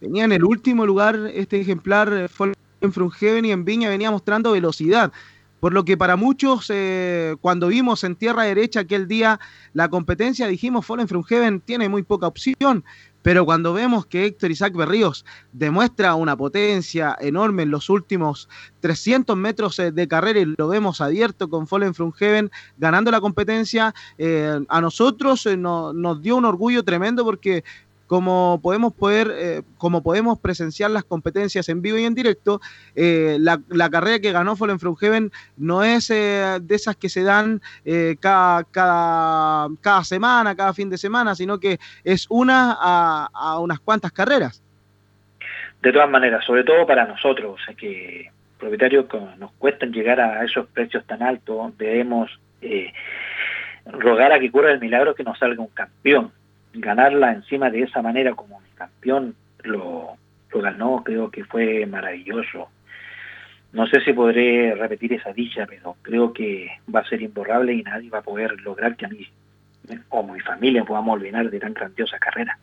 [0.00, 2.54] venía en el último lugar este ejemplar eh, Fallen
[2.92, 5.12] from Heaven y en Viña venía mostrando velocidad.
[5.66, 9.40] Por lo que para muchos, eh, cuando vimos en tierra derecha aquel día
[9.72, 12.84] la competencia, dijimos Fallen from Heaven tiene muy poca opción.
[13.22, 18.48] Pero cuando vemos que Héctor Isaac Berríos demuestra una potencia enorme en los últimos
[18.78, 23.20] 300 metros eh, de carrera y lo vemos abierto con Fallen from Heaven ganando la
[23.20, 27.64] competencia, eh, a nosotros no- nos dio un orgullo tremendo porque
[28.06, 32.60] como podemos poder, eh, como podemos presenciar las competencias en vivo y en directo,
[32.94, 37.22] eh, la, carrera que ganó Fallen from Heaven no es eh, de esas que se
[37.22, 43.28] dan eh, cada, cada, cada semana, cada fin de semana, sino que es una a,
[43.32, 44.62] a unas cuantas carreras.
[45.82, 49.06] De todas maneras, sobre todo para nosotros, que propietarios
[49.38, 52.30] nos cuestan llegar a esos precios tan altos, debemos
[52.62, 52.92] eh,
[53.86, 56.32] rogar a que ocurra el milagro que nos salga un campeón.
[56.76, 60.16] Ganarla encima de esa manera como campeón lo,
[60.50, 62.68] lo ganó, creo que fue maravilloso.
[63.72, 67.82] No sé si podré repetir esa dicha, pero creo que va a ser imborrable y
[67.82, 69.26] nadie va a poder lograr que a mí
[70.08, 72.58] o mi familia podamos olvidar de tan grandiosa carrera.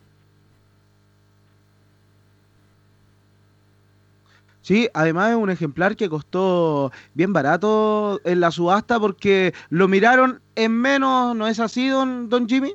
[4.60, 10.40] Sí, además es un ejemplar que costó bien barato en la subasta porque lo miraron
[10.54, 12.74] en menos, ¿no es así, don, don Jimmy?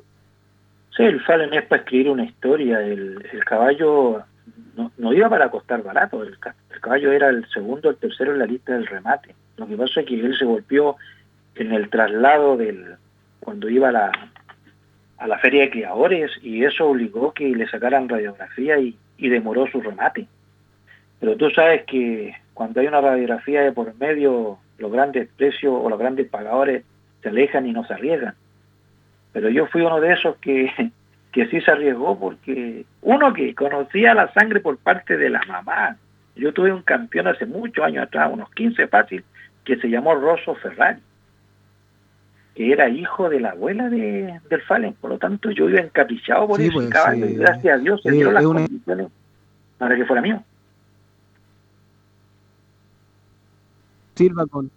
[1.00, 2.80] Sí, el Fallen es para escribir una historia.
[2.82, 4.22] El, caballo
[4.76, 6.22] no, no, iba para costar barato.
[6.22, 6.36] El,
[6.70, 9.34] el, caballo era el segundo, el tercero en la lista del remate.
[9.56, 10.96] Lo que pasa es que él se golpeó
[11.54, 12.96] en el traslado del
[13.40, 14.12] cuando iba a la,
[15.16, 19.66] a la feria de criadores y eso obligó que le sacaran radiografía y, y demoró
[19.68, 20.26] su remate.
[21.18, 25.88] Pero tú sabes que cuando hay una radiografía de por medio, los grandes precios o
[25.88, 26.84] los grandes pagadores
[27.22, 28.34] se alejan y no se arriesgan.
[29.32, 30.70] Pero yo fui uno de esos que,
[31.32, 35.96] que sí se arriesgó porque uno que conocía la sangre por parte de la mamá.
[36.36, 39.24] Yo tuve un campeón hace muchos años atrás, unos 15 fácil,
[39.64, 41.00] que se llamó Rosso Ferrari,
[42.54, 44.94] que era hijo de la abuela de, del Fallen.
[44.94, 47.32] Por lo tanto, yo iba encaprichado por Sí, ese pues, caballo sí.
[47.32, 49.08] y gracias a Dios se Eh, dieron las una- condiciones
[49.78, 50.42] para que fuera mío.
[54.14, 54.70] Sirva con.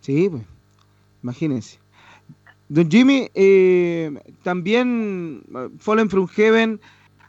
[0.00, 0.42] Sí, pues,
[1.22, 1.78] imagínense.
[2.68, 6.80] Don Jimmy, eh, también eh, Fallen from Heaven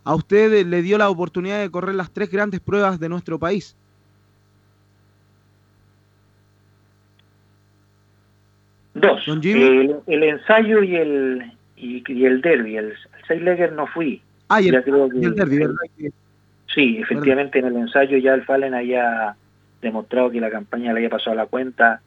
[0.03, 3.75] a usted le dio la oportunidad de correr las tres grandes pruebas de nuestro país.
[8.93, 9.25] Dos.
[9.25, 9.61] Don Jimmy.
[9.61, 12.77] El, el ensayo y el y, y el derby.
[12.77, 12.95] El, el
[13.27, 14.21] Seis-Legger no fui.
[14.49, 15.65] Ah, y el, creo que- y el derby,
[16.73, 19.35] Sí, efectivamente en el ensayo ya el Fallen haya
[19.81, 22.01] demostrado que la campaña le haya pasado a la cuenta.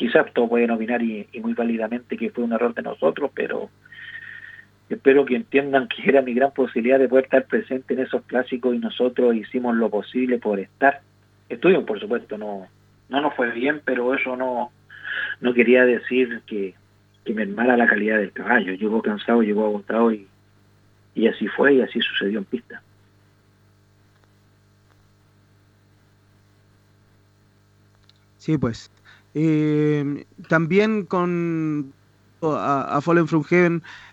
[0.00, 3.68] Quizás todos pueden opinar y, y muy válidamente que fue un error de nosotros, pero
[4.88, 8.74] espero que entiendan que era mi gran posibilidad de poder estar presente en esos clásicos
[8.74, 11.02] y nosotros hicimos lo posible por estar.
[11.50, 12.66] Estuvimos, por supuesto, no
[13.10, 14.72] no nos fue bien, pero eso no
[15.42, 16.74] no quería decir que,
[17.26, 18.72] que mermara la calidad del caballo.
[18.72, 20.26] Llegó cansado, llegó agotado y,
[21.14, 22.80] y así fue y así sucedió en pista.
[28.38, 28.90] Sí, pues.
[29.34, 31.92] Eh, también con
[32.42, 33.44] a, Fallen from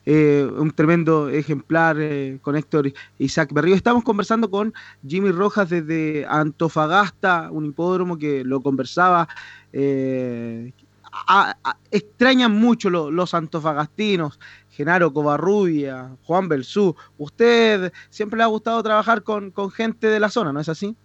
[0.05, 3.75] eh, un tremendo ejemplar eh, con Héctor Isaac Berrío.
[3.75, 4.73] Estamos conversando con
[5.07, 9.27] Jimmy Rojas desde Antofagasta, un hipódromo que lo conversaba.
[9.73, 10.73] eh,
[11.91, 14.39] extrañan mucho lo- los antofagastinos,
[14.69, 16.95] Genaro Covarrubia, Juan Belsú.
[17.17, 20.95] Usted siempre le ha gustado trabajar con, con gente de la zona, ¿no es así?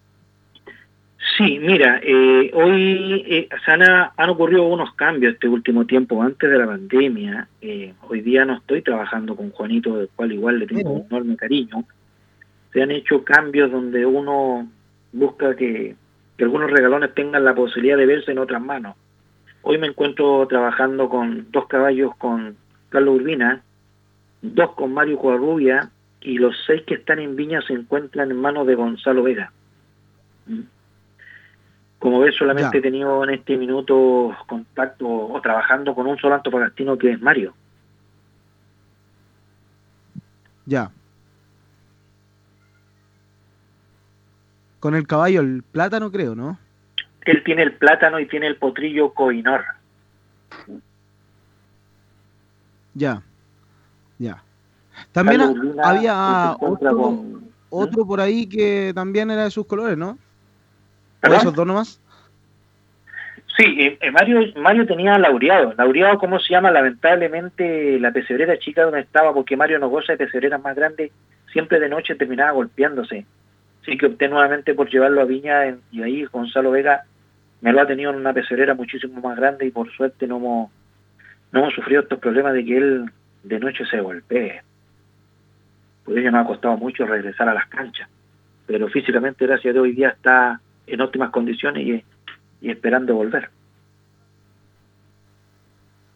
[1.43, 3.82] Sí, mira, eh, hoy eh, han,
[4.16, 7.48] han ocurrido unos cambios este último tiempo antes de la pandemia.
[7.60, 11.36] Eh, hoy día no estoy trabajando con Juanito, del cual igual le tengo un enorme
[11.36, 11.85] cariño.
[12.73, 14.69] Se han hecho cambios donde uno
[15.12, 15.97] busca que,
[16.36, 18.94] que algunos regalones tengan la posibilidad de verse en otras manos.
[19.62, 22.56] Hoy me encuentro trabajando con dos caballos con
[22.89, 23.62] Carlos Urbina,
[24.43, 25.90] dos con Mario Covarrubia
[26.20, 29.52] y los seis que están en Viña se encuentran en manos de Gonzalo Vega.
[30.47, 30.60] ¿Mm?
[32.03, 32.79] Como ves, solamente Ya.
[32.81, 37.55] he tenido en este minuto contacto o trabajando con un solo antofagastino que es Mario.
[40.66, 40.91] Ya.
[44.81, 46.59] Con el caballo, el plátano, creo, ¿no?
[47.24, 49.62] Él tiene el plátano y tiene el potrillo Coinor.
[52.95, 53.23] Ya.
[54.19, 54.43] Ya.
[55.12, 55.41] También
[55.85, 60.19] había con- otro por ahí que también era de sus colores, ¿no?
[61.23, 61.39] ¿O ¿Perdón?
[61.40, 62.01] esos dos nomás?
[63.57, 65.74] Sí, eh, eh, Mario, Mario tenía laureado.
[65.77, 66.70] Laureado, ¿cómo se llama?
[66.70, 71.12] Lamentablemente la pesebrera chica donde estaba, porque Mario no goza de pesebreras más grandes,
[71.53, 73.27] siempre de noche terminaba golpeándose.
[73.82, 77.03] Así que opté nuevamente por llevarlo a Viña en- y ahí Gonzalo Vega
[77.61, 80.70] me lo ha tenido en una pesebrera muchísimo más grande y por suerte no hemos,
[81.53, 83.11] no hemos sufrido estos problemas de que él
[83.43, 84.62] de noche se golpee.
[86.05, 88.09] Por ello nos ha costado mucho regresar a las canchas.
[88.66, 92.05] Pero físicamente, gracias a Dios, hoy día está en óptimas condiciones y,
[92.67, 93.51] y esperando volver.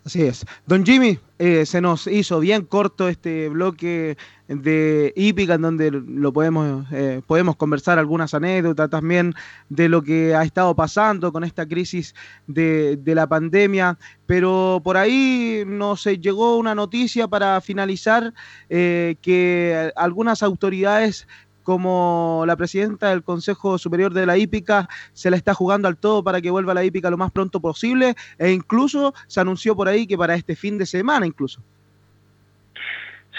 [0.06, 0.46] Así es.
[0.66, 4.16] Don Jimmy, eh, se nos hizo bien corto este bloque
[4.46, 9.34] de hípica en donde lo podemos, eh, podemos conversar algunas anécdotas también
[9.68, 12.14] de lo que ha estado pasando con esta crisis
[12.46, 18.32] de, de la pandemia, pero por ahí nos llegó una noticia para finalizar
[18.70, 21.26] eh, que algunas autoridades
[21.66, 26.22] como la presidenta del Consejo Superior de la Hípica se la está jugando al todo
[26.22, 30.06] para que vuelva la hípica lo más pronto posible e incluso se anunció por ahí
[30.06, 31.60] que para este fin de semana incluso.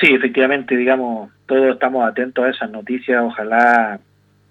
[0.02, 4.02] Sí, efectivamente, digamos, todos estamos atentos a esas noticias, ojalá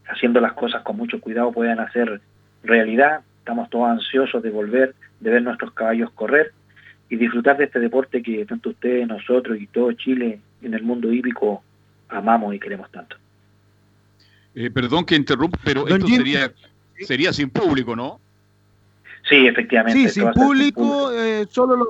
[0.09, 2.23] haciendo las cosas con mucho cuidado puedan hacer
[2.65, 3.21] realidad.
[3.41, 6.53] Estamos todos ansiosos de volver, de ver nuestros caballos correr
[7.11, 11.13] y disfrutar de este deporte que tanto ustedes, nosotros y todo Chile en el mundo
[11.13, 11.63] hípico
[12.09, 13.17] amamos y queremos tanto.
[14.57, 16.53] Eh, perdón que interrumpa, pero Don esto Jim- sería,
[17.03, 18.19] sería sin público, ¿no?
[19.29, 19.99] Sí, efectivamente.
[19.99, 21.89] Sí, sin ser sin público, eh, solo los...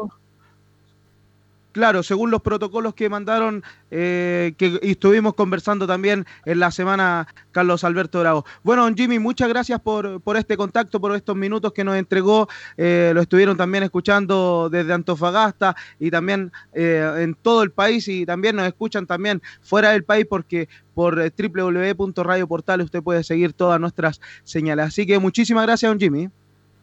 [1.77, 7.85] Claro, según los protocolos que mandaron, eh, que estuvimos conversando también en la semana, Carlos
[7.85, 8.47] Alberto Bravo.
[8.63, 12.49] Bueno, don Jimmy, muchas gracias por, por este contacto, por estos minutos que nos entregó.
[12.79, 18.25] Eh, lo estuvieron también escuchando desde Antofagasta y también eh, en todo el país y
[18.25, 23.79] también nos escuchan también fuera del país porque por eh, www.radioportales usted puede seguir todas
[23.79, 24.87] nuestras señales.
[24.87, 26.31] Así que muchísimas gracias, don Jimmy.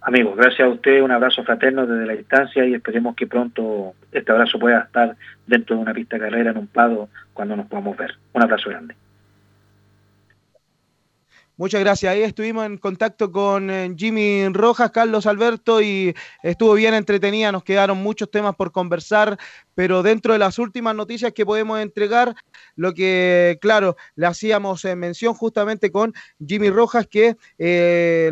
[0.06, 4.34] Amigos, gracias a usted, un abrazo fraterno desde la distancia y esperemos que pronto este
[4.34, 5.16] abrazo pueda estar
[5.48, 8.14] dentro de una pista de carrera en un pado cuando nos podamos ver.
[8.34, 8.96] Un abrazo grande.
[11.56, 12.12] Muchas gracias.
[12.12, 17.52] Ahí estuvimos en contacto con eh, Jimmy Rojas, Carlos Alberto y estuvo bien entretenida.
[17.52, 19.38] Nos quedaron muchos temas por conversar,
[19.76, 22.36] pero dentro de las últimas noticias que podemos entregar,
[22.76, 26.12] lo que, claro, le hacíamos eh, mención justamente con
[26.44, 28.32] Jimmy Rojas, que eh,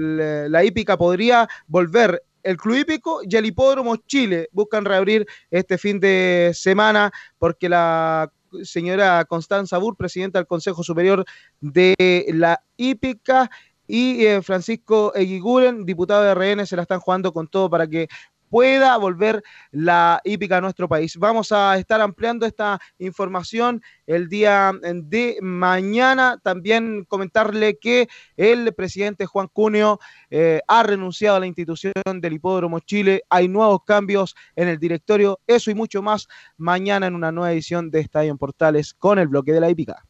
[0.49, 2.23] la hípica podría volver.
[2.41, 8.31] El Club Hípico y el Hipódromo Chile buscan reabrir este fin de semana porque la
[8.63, 11.25] señora Constanza Bur, presidenta del Consejo Superior
[11.59, 13.49] de la hípica,
[13.91, 18.07] y eh, Francisco Eguiguren, diputado de RN, se la están jugando con todo para que
[18.51, 19.41] pueda volver
[19.71, 21.15] la hípica a nuestro país.
[21.17, 26.37] Vamos a estar ampliando esta información el día de mañana.
[26.43, 29.99] También comentarle que el presidente Juan Cuneo
[30.29, 33.23] eh, ha renunciado a la institución del Hipódromo Chile.
[33.29, 35.39] Hay nuevos cambios en el directorio.
[35.47, 39.29] Eso y mucho más mañana en una nueva edición de Estadio en Portales con el
[39.29, 40.03] bloque de la hípica.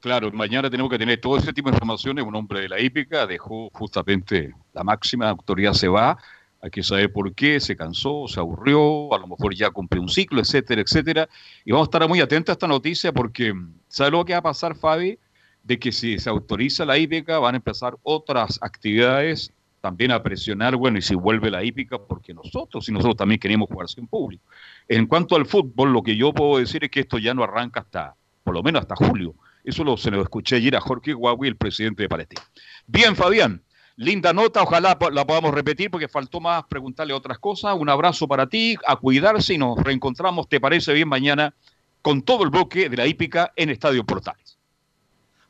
[0.00, 2.24] Claro, mañana tenemos que tener todo ese tipo de informaciones.
[2.24, 6.18] Un hombre de la hípica dejó justamente la máxima autoridad, se va.
[6.66, 10.08] Hay que saber por qué, se cansó, se aburrió, a lo mejor ya cumplió un
[10.08, 11.28] ciclo, etcétera, etcétera.
[11.64, 13.54] Y vamos a estar muy atentos a esta noticia porque,
[13.86, 15.16] ¿sabe lo que va a pasar, Fabi?
[15.62, 20.74] De que si se autoriza la hípica, van a empezar otras actividades también a presionar,
[20.74, 24.44] bueno, y si vuelve la hípica, porque nosotros, y nosotros también queremos jugar sin público.
[24.88, 27.78] En cuanto al fútbol, lo que yo puedo decir es que esto ya no arranca
[27.78, 29.36] hasta, por lo menos hasta julio.
[29.62, 32.42] Eso lo, se lo escuché ayer a Jorge Huawei, el presidente de Palestina.
[32.88, 33.62] Bien, Fabián,
[33.96, 37.74] linda nota, ojalá la podamos repetir porque faltó más preguntarle otras cosas.
[37.78, 41.54] Un abrazo para ti, a cuidarse y nos reencontramos, ¿te parece bien mañana?
[42.02, 44.58] Con todo el bloque de la hípica en Estadio Portales.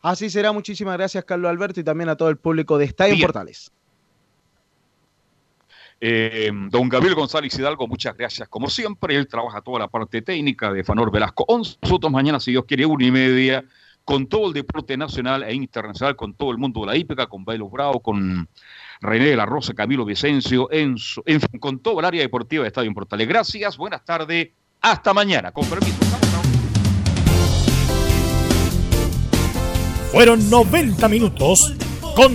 [0.01, 0.53] Así será.
[0.53, 3.27] Muchísimas gracias, Carlos Alberto, y también a todo el público de Estadio Bien.
[3.27, 3.73] Portales.
[6.01, 8.49] Eh, don Gabriel González Hidalgo, muchas gracias.
[8.49, 11.45] Como siempre, él trabaja toda la parte técnica de Fanor Velasco.
[11.49, 13.65] 11 nosotros mañana, si Dios quiere, una y media,
[14.07, 17.45] con todo el deporte nacional e internacional, con todo el mundo de la hípica, con
[17.45, 18.49] Bailo Bravo, con
[19.01, 22.87] René de la Rosa, Camilo Vicencio, en fin, con todo el área deportiva de Estadio
[22.87, 23.27] en Portales.
[23.27, 24.51] Gracias, buenas tardes,
[24.81, 25.51] hasta mañana.
[25.51, 25.97] Con permiso.
[30.13, 31.75] Fueron 90 minutos
[32.15, 32.33] con